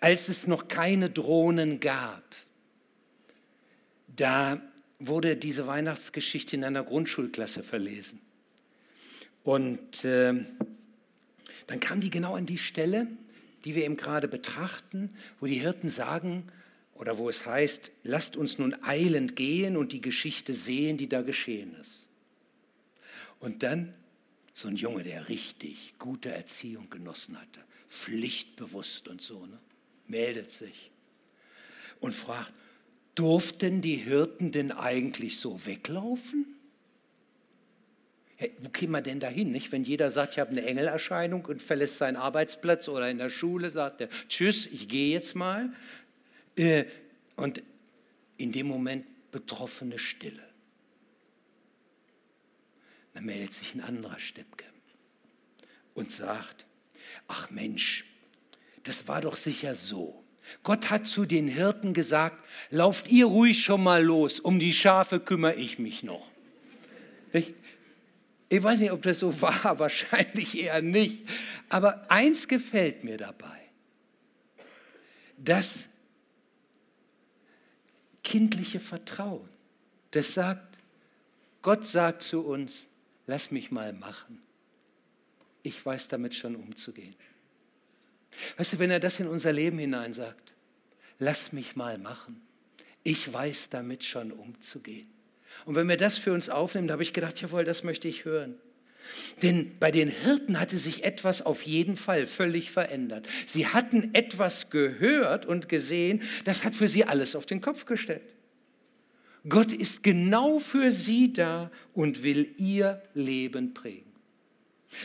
[0.00, 2.24] Als es noch keine Drohnen gab,
[4.14, 4.60] da
[4.98, 8.20] wurde diese Weihnachtsgeschichte in einer Grundschulklasse verlesen.
[9.42, 10.34] Und äh,
[11.66, 13.06] dann kam die genau an die Stelle,
[13.64, 16.44] die wir eben gerade betrachten, wo die Hirten sagen,
[16.94, 21.22] oder wo es heißt, lasst uns nun eilend gehen und die Geschichte sehen, die da
[21.22, 22.06] geschehen ist.
[23.38, 23.94] Und dann
[24.60, 29.58] so ein Junge, der richtig gute Erziehung genossen hatte, pflichtbewusst und so, ne?
[30.06, 30.90] meldet sich
[32.00, 32.52] und fragt,
[33.14, 36.44] durften die Hirten denn eigentlich so weglaufen?
[38.38, 39.72] Ja, wo käme man denn dahin, nicht?
[39.72, 43.70] Wenn jeder sagt, ich habe eine Engelerscheinung und verlässt seinen Arbeitsplatz oder in der Schule,
[43.70, 45.72] sagt er, tschüss, ich gehe jetzt mal.
[46.56, 46.84] Äh,
[47.36, 47.62] und
[48.36, 50.49] in dem Moment betroffene Stille.
[53.14, 54.64] Dann meldet sich ein anderer Steppke
[55.94, 56.66] und sagt,
[57.28, 58.04] ach Mensch,
[58.84, 60.24] das war doch sicher so.
[60.62, 65.20] Gott hat zu den Hirten gesagt, lauft ihr ruhig schon mal los, um die Schafe
[65.20, 66.30] kümmere ich mich noch.
[67.32, 67.54] Ich,
[68.48, 71.28] ich weiß nicht, ob das so war, wahrscheinlich eher nicht.
[71.68, 73.60] Aber eins gefällt mir dabei.
[75.36, 75.70] das
[78.22, 79.48] kindliche Vertrauen,
[80.10, 80.78] das sagt,
[81.62, 82.86] Gott sagt zu uns,
[83.30, 84.42] lass mich mal machen.
[85.62, 87.14] Ich weiß damit schon umzugehen.
[88.56, 90.52] Weißt du, wenn er das in unser Leben hinein sagt,
[91.20, 92.42] lass mich mal machen.
[93.04, 95.08] Ich weiß damit schon umzugehen.
[95.64, 98.24] Und wenn wir das für uns aufnehmen, da habe ich gedacht, jawohl, das möchte ich
[98.24, 98.56] hören.
[99.42, 103.28] Denn bei den Hirten hatte sich etwas auf jeden Fall völlig verändert.
[103.46, 108.22] Sie hatten etwas gehört und gesehen, das hat für sie alles auf den Kopf gestellt.
[109.48, 114.10] Gott ist genau für sie da und will ihr Leben prägen.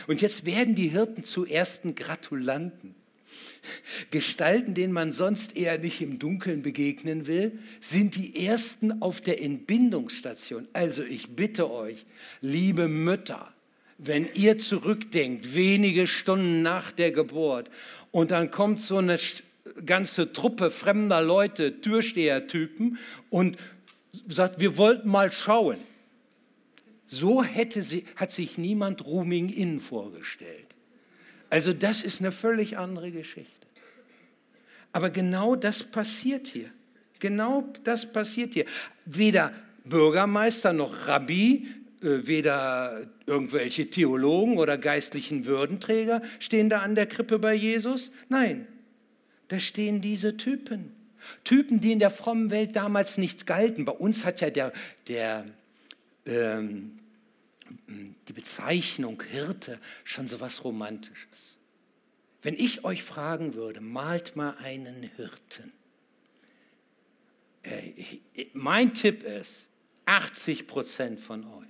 [0.06, 2.94] Und jetzt werden die Hirten zu ersten Gratulanten.
[4.10, 9.42] Gestalten, denen man sonst eher nicht im Dunkeln begegnen will, sind die ersten auf der
[9.42, 10.68] Entbindungsstation.
[10.72, 12.06] Also ich bitte euch,
[12.40, 13.52] liebe Mütter,
[13.98, 17.70] wenn ihr zurückdenkt, wenige Stunden nach der Geburt,
[18.12, 19.18] und dann kommt so eine
[19.84, 22.98] ganze Truppe fremder Leute, Türstehertypen,
[23.30, 23.56] und
[24.28, 25.78] sagt, wir wollten mal schauen.
[27.06, 30.74] So hätte sie, hat sich niemand Rooming In vorgestellt.
[31.50, 33.66] Also das ist eine völlig andere Geschichte.
[34.92, 36.70] Aber genau das passiert hier.
[37.18, 38.64] Genau das passiert hier.
[39.04, 39.52] Weder
[39.84, 41.68] Bürgermeister noch Rabbi
[42.02, 48.10] äh, weder irgendwelche Theologen oder geistlichen Würdenträger stehen da an der Krippe bei Jesus.
[48.28, 48.66] Nein,
[49.48, 50.92] da stehen diese Typen.
[51.44, 53.84] Typen, die in der frommen Welt damals nichts galten.
[53.84, 54.72] Bei uns hat ja der,
[55.08, 55.46] der,
[56.26, 56.98] ähm,
[58.28, 61.56] die Bezeichnung Hirte schon so was Romantisches.
[62.42, 65.72] Wenn ich euch fragen würde, malt mal einen Hirten.
[67.62, 67.92] Äh,
[68.52, 69.68] mein Tipp ist,
[70.04, 71.66] 80 Prozent von euch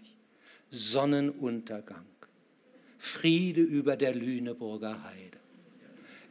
[0.70, 2.04] Sonnenuntergang.
[2.98, 5.38] Friede über der Lüneburger Heide.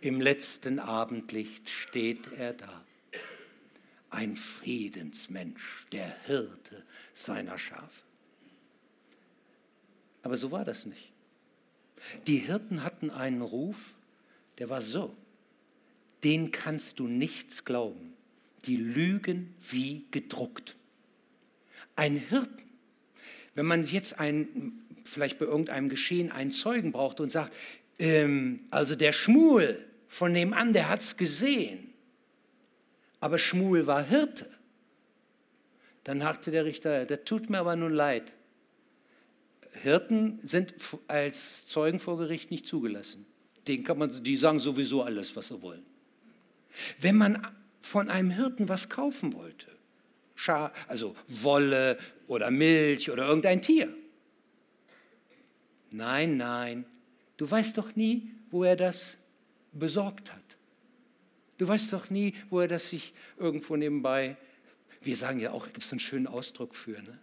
[0.01, 2.84] Im letzten Abendlicht steht er da.
[4.15, 8.01] Ein Friedensmensch, der Hirte seiner Schafe.
[10.23, 11.11] Aber so war das nicht.
[12.27, 13.95] Die Hirten hatten einen Ruf,
[14.57, 15.15] der war so,
[16.23, 18.13] den kannst du nichts glauben.
[18.65, 20.75] Die lügen wie gedruckt.
[21.95, 22.65] Ein Hirten
[23.55, 24.73] wenn man jetzt ein,
[25.03, 27.53] vielleicht bei irgendeinem Geschehen einen Zeugen braucht und sagt,
[27.97, 31.93] ähm, also der Schmuel von nebenan, der hat es gesehen,
[33.25, 34.47] aber Schmuel war Hirte,
[36.03, 38.31] dann sagte der Richter, das tut mir aber nun leid.
[39.81, 40.75] Hirten sind
[41.07, 43.25] als Zeugen vor Gericht nicht zugelassen.
[43.67, 45.83] Den kann man, die sagen sowieso alles, was sie wollen.
[47.01, 47.47] Wenn man
[47.81, 49.65] von einem Hirten was kaufen wollte,
[50.35, 53.91] Schar, also Wolle oder Milch oder irgendein Tier.
[55.89, 56.85] Nein, nein,
[57.37, 59.17] du weißt doch nie, wo er das
[59.71, 60.44] besorgt hat.
[61.57, 64.37] Du weißt doch nie, wo er das sich irgendwo nebenbei,
[65.01, 67.19] wir sagen ja auch, gibt es einen schönen Ausdruck für, ne?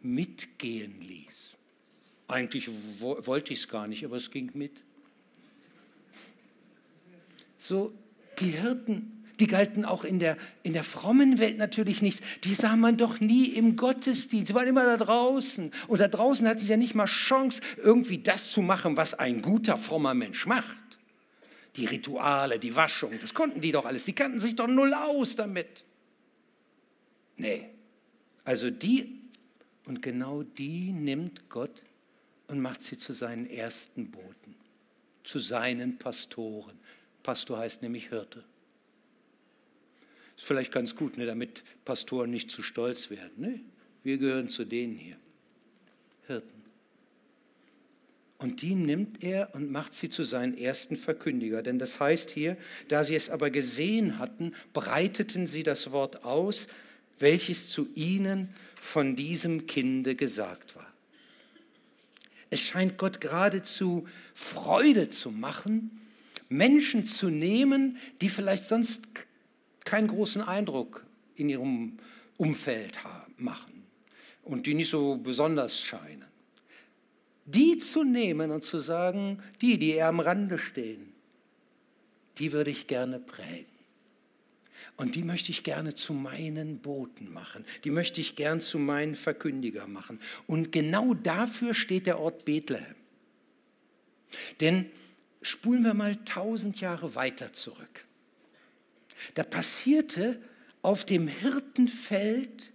[0.00, 1.56] mitgehen ließ.
[2.28, 4.72] Eigentlich wollte ich es gar nicht, aber es ging mit.
[7.58, 7.92] So,
[8.38, 12.22] die Hirten die galten auch in der, in der frommen Welt natürlich nicht.
[12.44, 14.48] Die sah man doch nie im Gottesdienst.
[14.48, 15.72] Sie waren immer da draußen.
[15.88, 19.40] Und da draußen hat sie ja nicht mal Chance, irgendwie das zu machen, was ein
[19.40, 20.76] guter, frommer Mensch macht.
[21.76, 24.04] Die Rituale, die Waschung, das konnten die doch alles.
[24.04, 25.84] Die kannten sich doch null aus damit.
[27.36, 27.70] Nee.
[28.44, 29.20] Also die,
[29.86, 31.82] und genau die nimmt Gott
[32.48, 34.56] und macht sie zu seinen ersten Boten,
[35.22, 36.78] zu seinen Pastoren.
[37.22, 38.44] Pastor heißt nämlich Hirte.
[40.36, 43.32] Ist vielleicht ganz gut, ne, damit Pastoren nicht zu stolz werden.
[43.36, 43.60] Ne?
[44.02, 45.16] Wir gehören zu denen hier.
[46.26, 46.64] Hirten.
[48.40, 51.62] Und die nimmt er und macht sie zu seinen ersten Verkündiger.
[51.62, 52.56] Denn das heißt hier,
[52.88, 56.66] da sie es aber gesehen hatten, breiteten sie das Wort aus,
[57.18, 58.48] welches zu ihnen
[58.80, 60.90] von diesem Kinde gesagt war.
[62.48, 66.00] Es scheint Gott geradezu Freude zu machen,
[66.48, 69.02] Menschen zu nehmen, die vielleicht sonst
[69.84, 71.04] keinen großen Eindruck
[71.36, 71.98] in ihrem
[72.38, 72.98] Umfeld
[73.36, 73.84] machen
[74.44, 76.29] und die nicht so besonders scheinen.
[77.54, 81.12] Die zu nehmen und zu sagen, die, die eher am Rande stehen,
[82.38, 83.66] die würde ich gerne prägen.
[84.96, 87.64] Und die möchte ich gerne zu meinen Boten machen.
[87.84, 90.20] Die möchte ich gern zu meinen Verkündiger machen.
[90.46, 92.94] Und genau dafür steht der Ort Bethlehem.
[94.60, 94.90] Denn
[95.42, 98.04] spulen wir mal tausend Jahre weiter zurück.
[99.34, 100.40] Da passierte
[100.82, 102.72] auf dem Hirtenfeld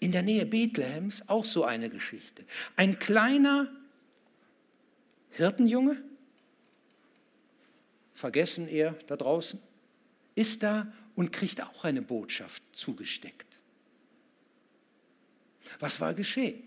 [0.00, 2.44] in der Nähe Bethlehems auch so eine Geschichte.
[2.76, 3.70] Ein kleiner
[5.36, 6.02] Hirtenjunge,
[8.14, 9.60] vergessen er da draußen,
[10.34, 13.58] ist da und kriegt auch eine Botschaft zugesteckt.
[15.80, 16.62] Was war geschehen?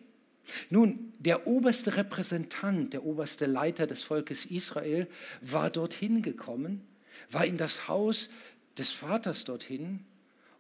[0.70, 5.08] Nun, der oberste Repräsentant, der oberste Leiter des Volkes Israel
[5.42, 6.86] war dorthin gekommen,
[7.30, 8.30] war in das Haus
[8.78, 10.06] des Vaters dorthin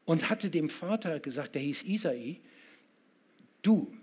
[0.05, 2.39] und hatte dem Vater gesagt, der hieß Isai,
[3.61, 3.93] du,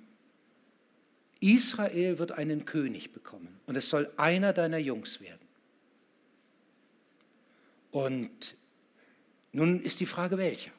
[1.45, 5.47] Israel wird einen König bekommen und es soll einer deiner Jungs werden.
[7.91, 8.57] Und
[9.53, 10.73] nun ist die Frage, welcher?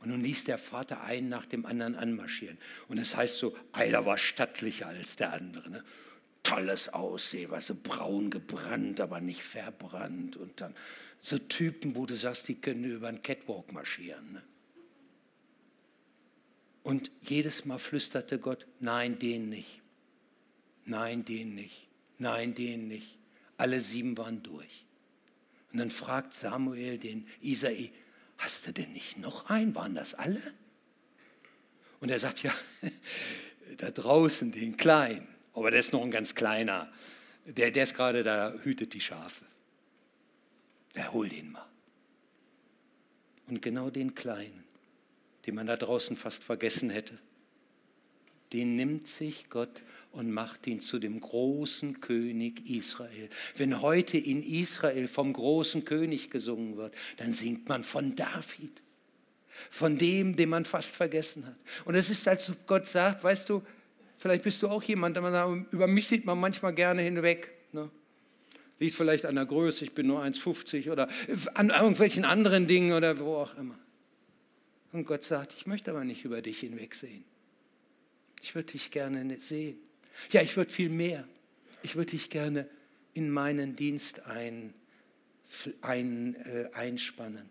[0.00, 2.58] Und nun ließ der Vater einen nach dem anderen anmarschieren.
[2.88, 5.70] Und es das heißt so, einer war stattlicher als der andere.
[5.70, 5.84] Ne?
[6.42, 10.36] Tolles Aussehen, weißt du, braun gebrannt, aber nicht verbrannt.
[10.36, 10.74] Und dann
[11.20, 14.32] so Typen, wo du sagst, die können über einen Catwalk marschieren.
[14.32, 14.42] Ne?
[16.86, 19.80] Und jedes Mal flüsterte Gott, nein, den nicht.
[20.84, 21.88] Nein, den nicht.
[22.18, 23.18] Nein, den nicht.
[23.56, 24.84] Alle sieben waren durch.
[25.72, 27.90] Und dann fragt Samuel den Isai,
[28.38, 29.74] hast du denn nicht noch einen?
[29.74, 30.40] Waren das alle?
[31.98, 32.54] Und er sagt, ja,
[33.78, 36.88] da draußen, den kleinen, aber der ist noch ein ganz kleiner,
[37.46, 39.44] der, der ist gerade da, hütet die Schafe.
[40.94, 41.66] Der hol den mal.
[43.48, 44.65] Und genau den kleinen,
[45.46, 47.18] den man da draußen fast vergessen hätte,
[48.52, 49.82] den nimmt sich Gott
[50.12, 53.28] und macht ihn zu dem großen König Israel.
[53.56, 58.82] Wenn heute in Israel vom großen König gesungen wird, dann singt man von David,
[59.70, 61.56] von dem, den man fast vergessen hat.
[61.84, 63.62] Und es ist, als ob Gott sagt, weißt du,
[64.16, 67.52] vielleicht bist du auch jemand, sagt, über mich sieht man manchmal gerne hinweg.
[67.72, 67.90] Ne?
[68.78, 71.08] Liegt vielleicht an der Größe, ich bin nur 1,50 oder
[71.54, 73.78] an irgendwelchen anderen Dingen oder wo auch immer.
[74.96, 77.22] Und Gott sagt, ich möchte aber nicht über dich hinwegsehen.
[78.40, 79.76] Ich würde dich gerne sehen.
[80.30, 81.28] Ja, ich würde viel mehr.
[81.82, 82.66] Ich würde dich gerne
[83.12, 84.72] in meinen Dienst ein,
[85.82, 87.50] ein, äh, einspannen.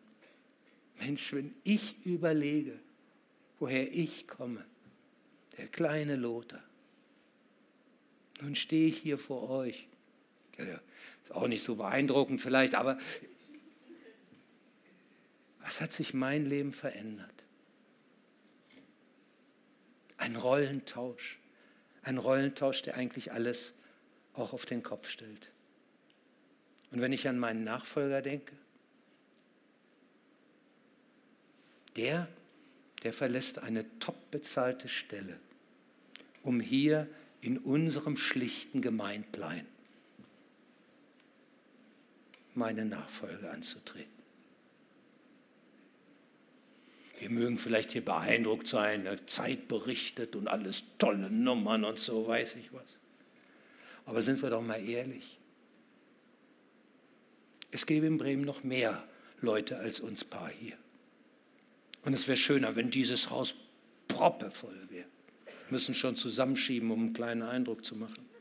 [0.97, 2.79] Mensch, wenn ich überlege,
[3.60, 4.65] woher ich komme,
[5.60, 6.63] der kleine Lothar,
[8.41, 9.88] nun stehe ich hier vor euch.
[10.58, 10.81] Ja, ja,
[11.23, 12.97] ist auch nicht so beeindruckend vielleicht, aber
[15.60, 17.35] was hat sich mein Leben verändert?
[20.17, 21.39] Ein Rollentausch.
[22.01, 23.73] Ein Rollentausch, der eigentlich alles
[24.34, 25.49] auch auf den Kopf stellt.
[26.91, 28.56] Und wenn ich an meinen Nachfolger denke,
[31.95, 32.28] der,
[33.04, 35.39] der verlässt eine top bezahlte Stelle,
[36.43, 37.08] um hier
[37.41, 39.65] in unserem schlichten Gemeindlein
[42.54, 44.14] meine Nachfolge anzutreten.
[47.19, 52.28] Wir mögen vielleicht hier beeindruckt sein, eine Zeit berichtet und alles tolle Nummern und so
[52.28, 52.99] weiß ich was.
[54.06, 55.38] Aber sind wir doch mal ehrlich.
[57.71, 59.04] Es gäbe in Bremen noch mehr
[59.41, 60.78] Leute als uns paar hier.
[62.04, 63.56] Und es wäre schöner, wenn dieses Haus
[64.08, 65.08] proppevoll wäre.
[65.45, 68.35] Wir müssen schon zusammenschieben, um einen kleinen Eindruck zu machen.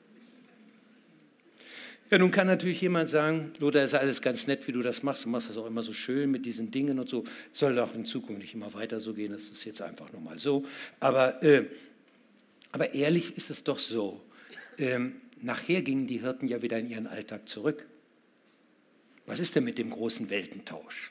[2.10, 5.24] Ja, nun kann natürlich jemand sagen, Lothar, ist alles ganz nett, wie du das machst.
[5.24, 7.24] Du machst das auch immer so schön mit diesen Dingen und so.
[7.50, 9.32] Soll auch in Zukunft nicht immer weiter so gehen.
[9.32, 10.64] Das ist jetzt einfach nur mal so.
[11.00, 11.64] Aber, äh,
[12.72, 14.20] aber ehrlich ist es doch so.
[14.78, 17.86] Ähm, nachher gingen die Hirten ja wieder in ihren Alltag zurück.
[19.26, 21.10] Was ist denn mit dem großen Weltentausch?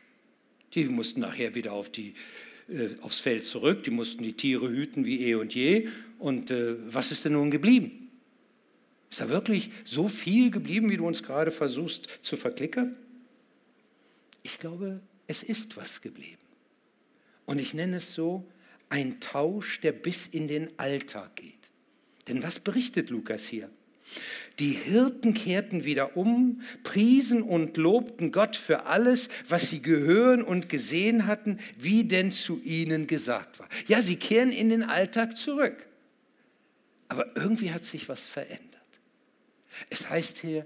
[0.75, 2.13] Die mussten nachher wieder auf die,
[2.69, 3.84] äh, aufs Feld zurück.
[3.84, 5.88] Die mussten die Tiere hüten wie eh und je.
[6.19, 8.03] Und äh, was ist denn nun geblieben?
[9.13, 12.95] Ist da wirklich so viel geblieben, wie du uns gerade versuchst zu verklickern?
[14.41, 16.41] Ich glaube, es ist was geblieben.
[17.45, 18.43] Und ich nenne es so
[18.89, 21.54] ein Tausch, der bis in den Alltag geht.
[22.28, 23.69] Denn was berichtet Lukas hier?
[24.58, 30.69] Die Hirten kehrten wieder um, priesen und lobten Gott für alles, was sie gehören und
[30.69, 33.69] gesehen hatten, wie denn zu ihnen gesagt war.
[33.86, 35.88] Ja, sie kehren in den Alltag zurück.
[37.10, 38.72] Aber irgendwie hat sich was verändert.
[39.89, 40.65] Es heißt hier,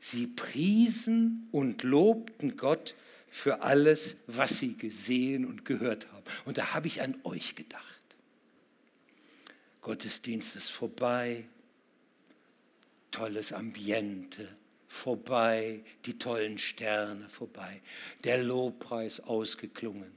[0.00, 2.94] sie priesen und lobten Gott
[3.28, 6.24] für alles, was sie gesehen und gehört haben.
[6.44, 7.84] Und da habe ich an euch gedacht.
[9.82, 11.44] Gottesdienst ist vorbei,
[13.10, 14.48] tolles Ambiente
[14.88, 17.80] vorbei, die tollen Sterne vorbei,
[18.24, 20.10] der Lobpreis ausgeklungen.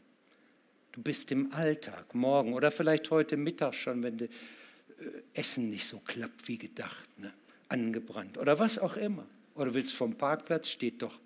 [0.92, 5.88] Du bist im Alltag, morgen oder vielleicht heute Mittag schon, wenn das äh, Essen nicht
[5.88, 7.08] so klappt wie gedacht.
[7.20, 7.32] Ne?
[7.70, 9.26] Angebrannt oder was auch immer.
[9.56, 11.20] Oder willst vom Parkplatz, steht doch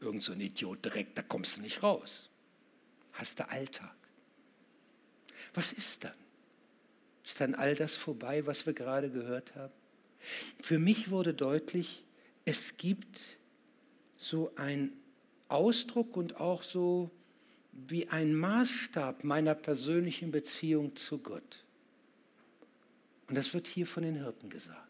[0.00, 2.30] irgend so ein Idiot direkt, da kommst du nicht raus.
[3.12, 3.96] Hast du Alltag.
[5.54, 6.14] Was ist dann?
[7.24, 9.72] Ist dann all das vorbei, was wir gerade gehört haben?
[10.60, 12.04] Für mich wurde deutlich,
[12.44, 13.38] es gibt
[14.16, 14.92] so ein,
[15.48, 17.10] Ausdruck und auch so
[17.72, 21.64] wie ein Maßstab meiner persönlichen Beziehung zu Gott.
[23.28, 24.87] Und das wird hier von den Hirten gesagt.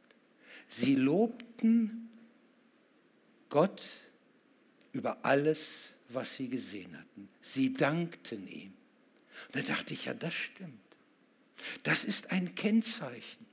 [0.69, 2.11] Sie lobten
[3.49, 3.89] Gott
[4.93, 7.29] über alles, was sie gesehen hatten.
[7.41, 8.73] Sie dankten ihm.
[9.47, 10.81] Und da dachte ich, ja, das stimmt.
[11.83, 13.47] Das ist ein Kennzeichen.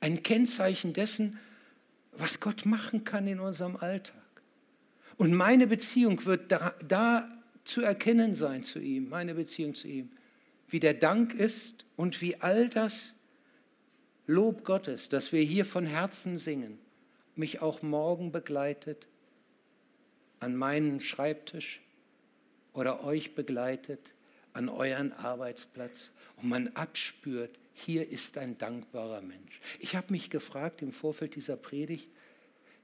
[0.00, 1.38] Ein Kennzeichen dessen,
[2.12, 4.16] was Gott machen kann in unserem Alltag.
[5.16, 7.28] Und meine Beziehung wird da, da
[7.64, 10.10] zu erkennen sein zu ihm, meine Beziehung zu ihm,
[10.68, 13.14] wie der Dank ist und wie all das
[14.26, 16.78] Lob Gottes, das wir hier von Herzen singen,
[17.34, 19.08] mich auch morgen begleitet
[20.40, 21.80] an meinen Schreibtisch
[22.72, 24.12] oder euch begleitet
[24.52, 29.60] an euren Arbeitsplatz und man abspürt, hier ist ein dankbarer Mensch.
[29.80, 32.10] Ich habe mich gefragt im Vorfeld dieser Predigt,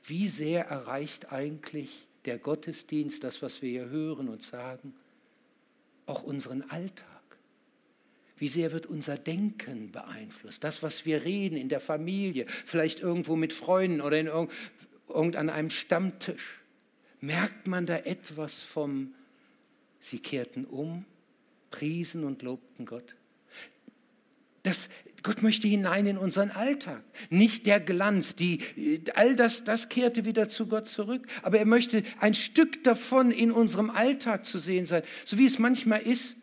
[0.04, 4.94] wie sehr erreicht eigentlich der Gottesdienst, das, was wir hier hören und sagen,
[6.06, 7.17] auch unseren Alltag?
[8.38, 10.62] Wie sehr wird unser Denken beeinflusst?
[10.62, 15.70] Das, was wir reden in der Familie, vielleicht irgendwo mit Freunden oder in irgend, einem
[15.70, 16.60] Stammtisch.
[17.20, 19.12] Merkt man da etwas vom,
[19.98, 21.04] sie kehrten um,
[21.70, 23.16] priesen und lobten Gott?
[24.62, 24.88] Das,
[25.22, 27.02] Gott möchte hinein in unseren Alltag.
[27.30, 28.60] Nicht der Glanz, die,
[29.14, 31.26] all das, das kehrte wieder zu Gott zurück.
[31.42, 35.02] Aber er möchte ein Stück davon in unserem Alltag zu sehen sein.
[35.24, 36.36] So wie es manchmal ist,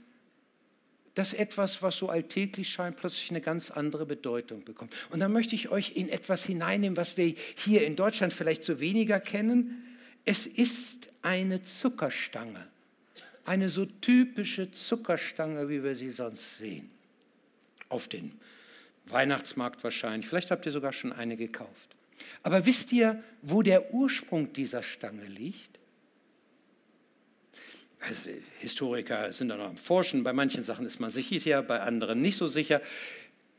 [1.15, 4.93] dass etwas, was so alltäglich scheint, plötzlich eine ganz andere Bedeutung bekommt.
[5.09, 8.79] Und da möchte ich euch in etwas hineinnehmen, was wir hier in Deutschland vielleicht so
[8.79, 9.83] weniger kennen.
[10.25, 12.67] Es ist eine Zuckerstange.
[13.45, 16.89] Eine so typische Zuckerstange, wie wir sie sonst sehen.
[17.89, 18.33] Auf den
[19.05, 20.27] Weihnachtsmarkt wahrscheinlich.
[20.27, 21.95] Vielleicht habt ihr sogar schon eine gekauft.
[22.43, 25.79] Aber wisst ihr, wo der Ursprung dieser Stange liegt?
[28.07, 28.29] Also
[28.59, 30.23] Historiker sind da noch am Forschen.
[30.23, 32.81] Bei manchen Sachen ist man sich sicher, bei anderen nicht so sicher.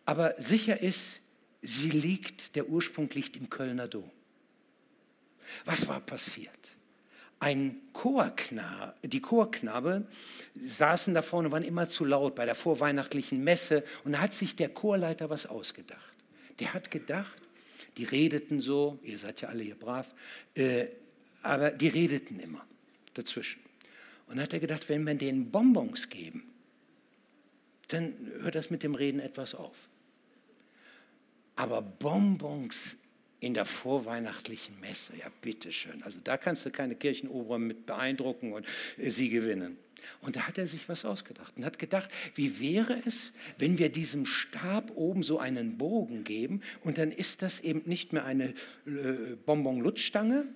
[0.05, 1.21] Aber sicher ist,
[1.63, 4.11] sie liegt, der Ursprung liegt im Kölner Dom.
[5.65, 6.51] Was war passiert?
[7.39, 10.07] Ein Chorknabe, die Chorknabe
[10.55, 14.57] saßen da vorne, waren immer zu laut bei der vorweihnachtlichen Messe und da hat sich
[14.57, 16.01] der Chorleiter was ausgedacht.
[16.61, 17.37] Der hat gedacht,
[17.99, 20.15] die redeten so, ihr seid ja alle hier brav,
[20.55, 20.87] äh,
[21.43, 22.65] aber die redeten immer
[23.13, 23.66] dazwischen.
[24.27, 26.43] Und hat er gedacht, wenn wir denen Bonbons geben,
[27.89, 29.77] dann hört das mit dem Reden etwas auf.
[31.55, 32.97] Aber Bonbons
[33.41, 35.13] in der vorweihnachtlichen Messe.
[35.17, 36.03] Ja, bitteschön.
[36.03, 38.67] Also da kannst du keine Kirchenoberer mit beeindrucken und
[38.97, 39.79] äh, sie gewinnen.
[40.21, 43.89] Und da hat er sich was ausgedacht und hat gedacht, wie wäre es, wenn wir
[43.89, 48.55] diesem Stab oben so einen Bogen geben und dann ist das eben nicht mehr eine
[48.87, 50.47] äh, Bonbon-Lutschstange,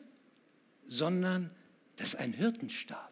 [0.87, 1.53] sondern
[1.97, 3.10] das ist ein Hirtenstab.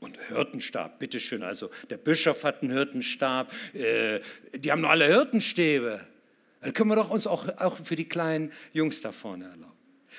[0.00, 4.20] Und Hirtenstab, bitteschön, also der Bischof hat einen Hirtenstab, äh,
[4.54, 6.06] die haben nur alle Hirtenstäbe.
[6.60, 9.72] Dann können wir doch uns auch, auch für die kleinen Jungs da vorne erlauben.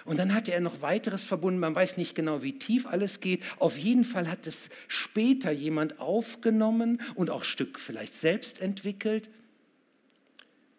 [0.05, 3.43] Und dann hatte er noch weiteres verbunden, man weiß nicht genau, wie tief alles geht.
[3.57, 9.29] Auf jeden Fall hat es später jemand aufgenommen und auch Stück vielleicht selbst entwickelt.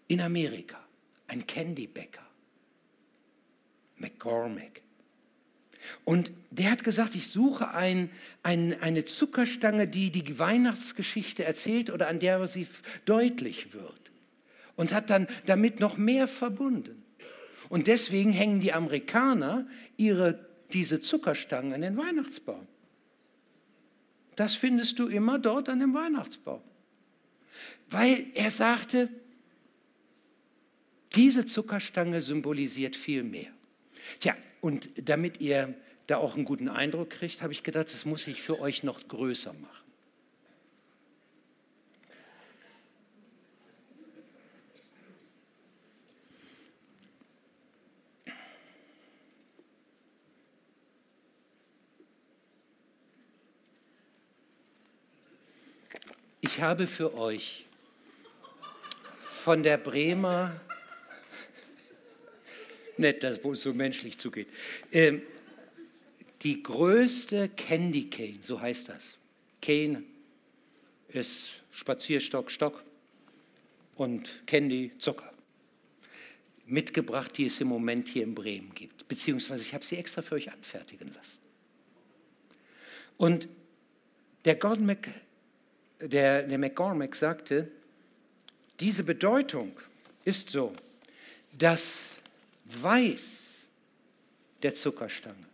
[0.09, 0.79] In Amerika,
[1.27, 2.27] ein Candybäcker,
[3.97, 4.83] McCormick.
[6.05, 8.11] Und der hat gesagt, ich suche ein,
[8.43, 12.67] ein, eine Zuckerstange, die die Weihnachtsgeschichte erzählt oder an der sie
[13.05, 14.11] deutlich wird
[14.77, 17.03] und hat dann damit noch mehr verbunden.
[17.69, 19.67] Und deswegen hängen die Amerikaner
[19.97, 22.67] ihre, diese Zuckerstangen an den Weihnachtsbaum.
[24.37, 26.63] Das findest du immer dort an dem Weihnachtsbaum.
[27.91, 29.09] Weil er sagte,
[31.15, 33.51] diese Zuckerstange symbolisiert viel mehr.
[34.19, 35.75] Tja, und damit ihr
[36.07, 39.07] da auch einen guten Eindruck kriegt, habe ich gedacht, das muss ich für euch noch
[39.07, 39.81] größer machen.
[56.43, 57.65] Ich habe für euch
[59.23, 60.61] von der Bremer,
[63.01, 64.49] nett, dass es so menschlich zugeht,
[64.93, 65.23] ähm,
[66.43, 69.17] die größte Candy Cane, so heißt das.
[69.61, 70.05] Cane
[71.09, 72.83] ist Spazierstock, Stock
[73.97, 75.33] und Candy, Zucker.
[76.67, 79.09] Mitgebracht, die es im Moment hier in Bremen gibt.
[79.09, 81.41] Beziehungsweise ich habe sie extra für euch anfertigen lassen.
[83.19, 83.49] Und
[84.45, 85.09] der Gordon Mc,
[86.01, 87.71] der, der McCormack sagte,
[88.79, 89.73] diese Bedeutung
[90.25, 90.75] ist so,
[91.53, 91.91] das
[92.73, 93.67] Weiß
[94.63, 95.51] der Zuckerstange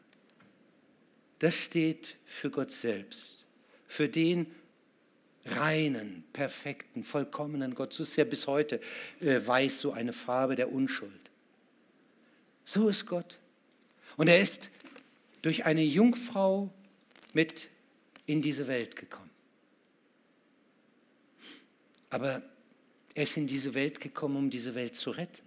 [1.39, 3.45] das steht für Gott selbst,
[3.87, 4.47] für den
[5.45, 7.93] reinen, perfekten, vollkommenen Gott.
[7.93, 8.81] So ist ja bis heute
[9.21, 11.12] äh, weiß so eine Farbe der Unschuld.
[12.64, 13.39] So ist Gott.
[14.17, 14.71] Und er ist
[15.43, 16.73] durch eine Jungfrau
[17.33, 17.69] mit
[18.25, 19.31] in diese Welt gekommen.
[22.11, 22.43] Aber
[23.14, 25.45] er ist in diese Welt gekommen, um diese Welt zu retten.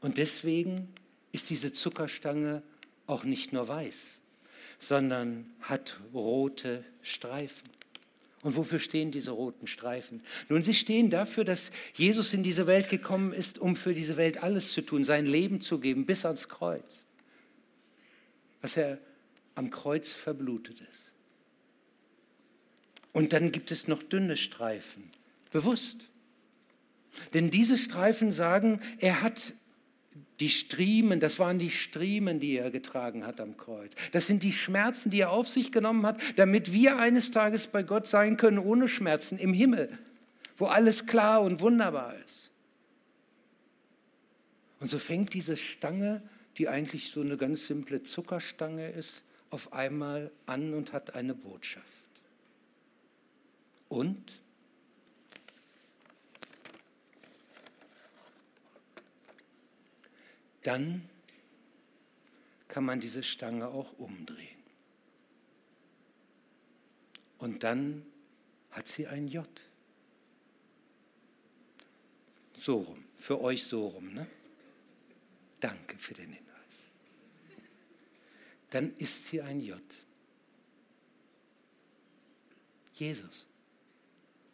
[0.00, 0.88] Und deswegen
[1.32, 2.62] ist diese Zuckerstange
[3.06, 4.20] auch nicht nur weiß,
[4.78, 7.68] sondern hat rote Streifen.
[8.42, 10.22] Und wofür stehen diese roten Streifen?
[10.48, 14.42] Nun, sie stehen dafür, dass Jesus in diese Welt gekommen ist, um für diese Welt
[14.42, 17.04] alles zu tun, sein Leben zu geben, bis ans Kreuz.
[18.62, 18.98] Was er
[19.54, 21.12] am Kreuz verblutet ist.
[23.12, 25.10] Und dann gibt es noch dünne Streifen,
[25.50, 25.98] bewusst.
[27.34, 29.52] Denn diese Streifen sagen, er hat
[30.40, 33.92] die Striemen, das waren die Striemen, die er getragen hat am Kreuz.
[34.12, 37.82] Das sind die Schmerzen, die er auf sich genommen hat, damit wir eines Tages bei
[37.82, 39.96] Gott sein können ohne Schmerzen im Himmel,
[40.56, 42.50] wo alles klar und wunderbar ist.
[44.80, 46.22] Und so fängt diese Stange,
[46.56, 51.86] die eigentlich so eine ganz simple Zuckerstange ist, auf einmal an und hat eine Botschaft.
[53.88, 54.39] Und
[60.62, 61.08] dann
[62.68, 64.60] kann man diese Stange auch umdrehen.
[67.38, 68.04] Und dann
[68.70, 69.48] hat sie ein J.
[72.54, 74.12] So rum, für euch so rum.
[74.12, 74.26] Ne?
[75.58, 76.46] Danke für den Hinweis.
[78.68, 79.80] Dann ist sie ein J.
[82.92, 83.46] Jesus.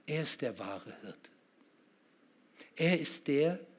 [0.07, 1.31] Er ist der wahre Hirte.
[2.77, 3.76] Er ist der, der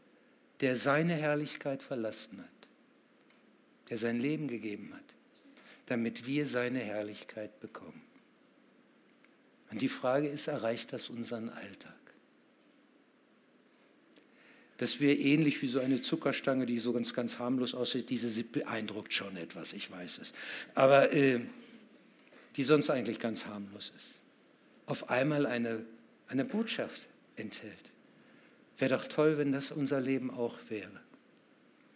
[0.76, 2.70] seine Herrlichkeit verlassen hat,
[3.90, 5.04] der sein Leben gegeben hat,
[5.86, 8.02] damit wir seine Herrlichkeit bekommen.
[9.72, 11.94] Und die Frage ist, erreicht das unseren Alltag?
[14.78, 19.14] Dass wir ähnlich wie so eine Zuckerstange, die so ganz, ganz harmlos aussieht, diese beeindruckt
[19.14, 20.34] schon etwas, ich weiß es,
[20.76, 21.42] aber äh,
[22.56, 24.22] die sonst eigentlich ganz harmlos ist,
[24.86, 25.84] auf einmal eine,
[26.28, 27.92] eine Botschaft enthält.
[28.78, 31.02] Wäre doch toll, wenn das unser Leben auch wäre.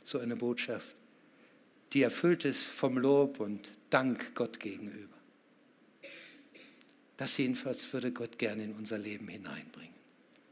[0.04, 0.96] So eine Botschaft,
[1.94, 5.18] die erfüllt ist vom Lob und Dank Gott gegenüber.
[7.18, 9.94] Das jedenfalls würde Gott gerne in unser Leben hineinbringen.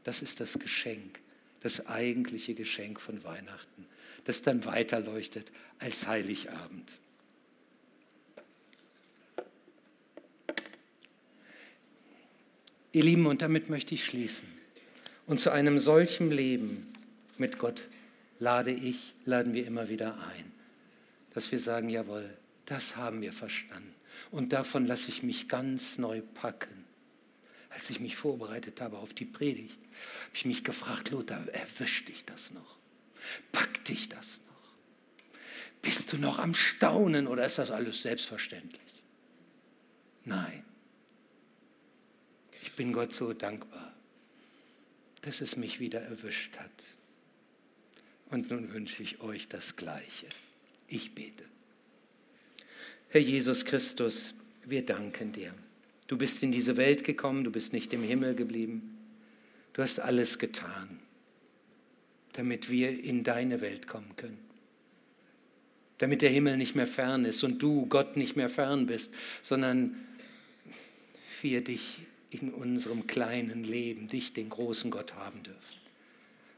[0.04, 1.20] Das ist das Geschenk,
[1.60, 3.86] das eigentliche Geschenk von Weihnachten,
[4.24, 6.92] das dann weiterleuchtet als Heiligabend.
[12.92, 14.59] Ihr Lieben, und damit möchte ich schließen.
[15.30, 16.92] Und zu einem solchen Leben
[17.38, 17.84] mit Gott
[18.40, 20.50] lade ich, laden wir immer wieder ein,
[21.32, 22.28] dass wir sagen, jawohl,
[22.66, 23.94] das haben wir verstanden.
[24.32, 26.84] Und davon lasse ich mich ganz neu packen.
[27.68, 32.24] Als ich mich vorbereitet habe auf die Predigt, habe ich mich gefragt, Lothar, erwischt dich
[32.24, 32.76] das noch?
[33.52, 34.72] Packt dich das noch?
[35.80, 38.82] Bist du noch am Staunen oder ist das alles selbstverständlich?
[40.24, 40.64] Nein.
[42.64, 43.89] Ich bin Gott so dankbar
[45.22, 46.70] dass es mich wieder erwischt hat.
[48.30, 50.26] Und nun wünsche ich euch das Gleiche.
[50.88, 51.44] Ich bete.
[53.08, 55.52] Herr Jesus Christus, wir danken dir.
[56.06, 58.96] Du bist in diese Welt gekommen, du bist nicht im Himmel geblieben.
[59.72, 61.00] Du hast alles getan,
[62.32, 64.38] damit wir in deine Welt kommen können.
[65.98, 69.12] Damit der Himmel nicht mehr fern ist und du, Gott, nicht mehr fern bist,
[69.42, 69.96] sondern
[71.42, 72.00] wir dich
[72.30, 75.78] in unserem kleinen Leben dich, den großen Gott, haben dürfen.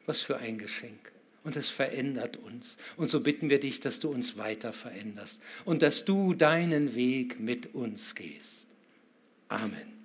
[0.07, 1.13] Was für ein Geschenk.
[1.45, 2.77] Und es verändert uns.
[2.97, 7.41] Und so bitten wir dich, dass du uns weiter veränderst und dass du deinen Weg
[7.41, 8.69] mit uns gehst.
[9.49, 10.02] Amen.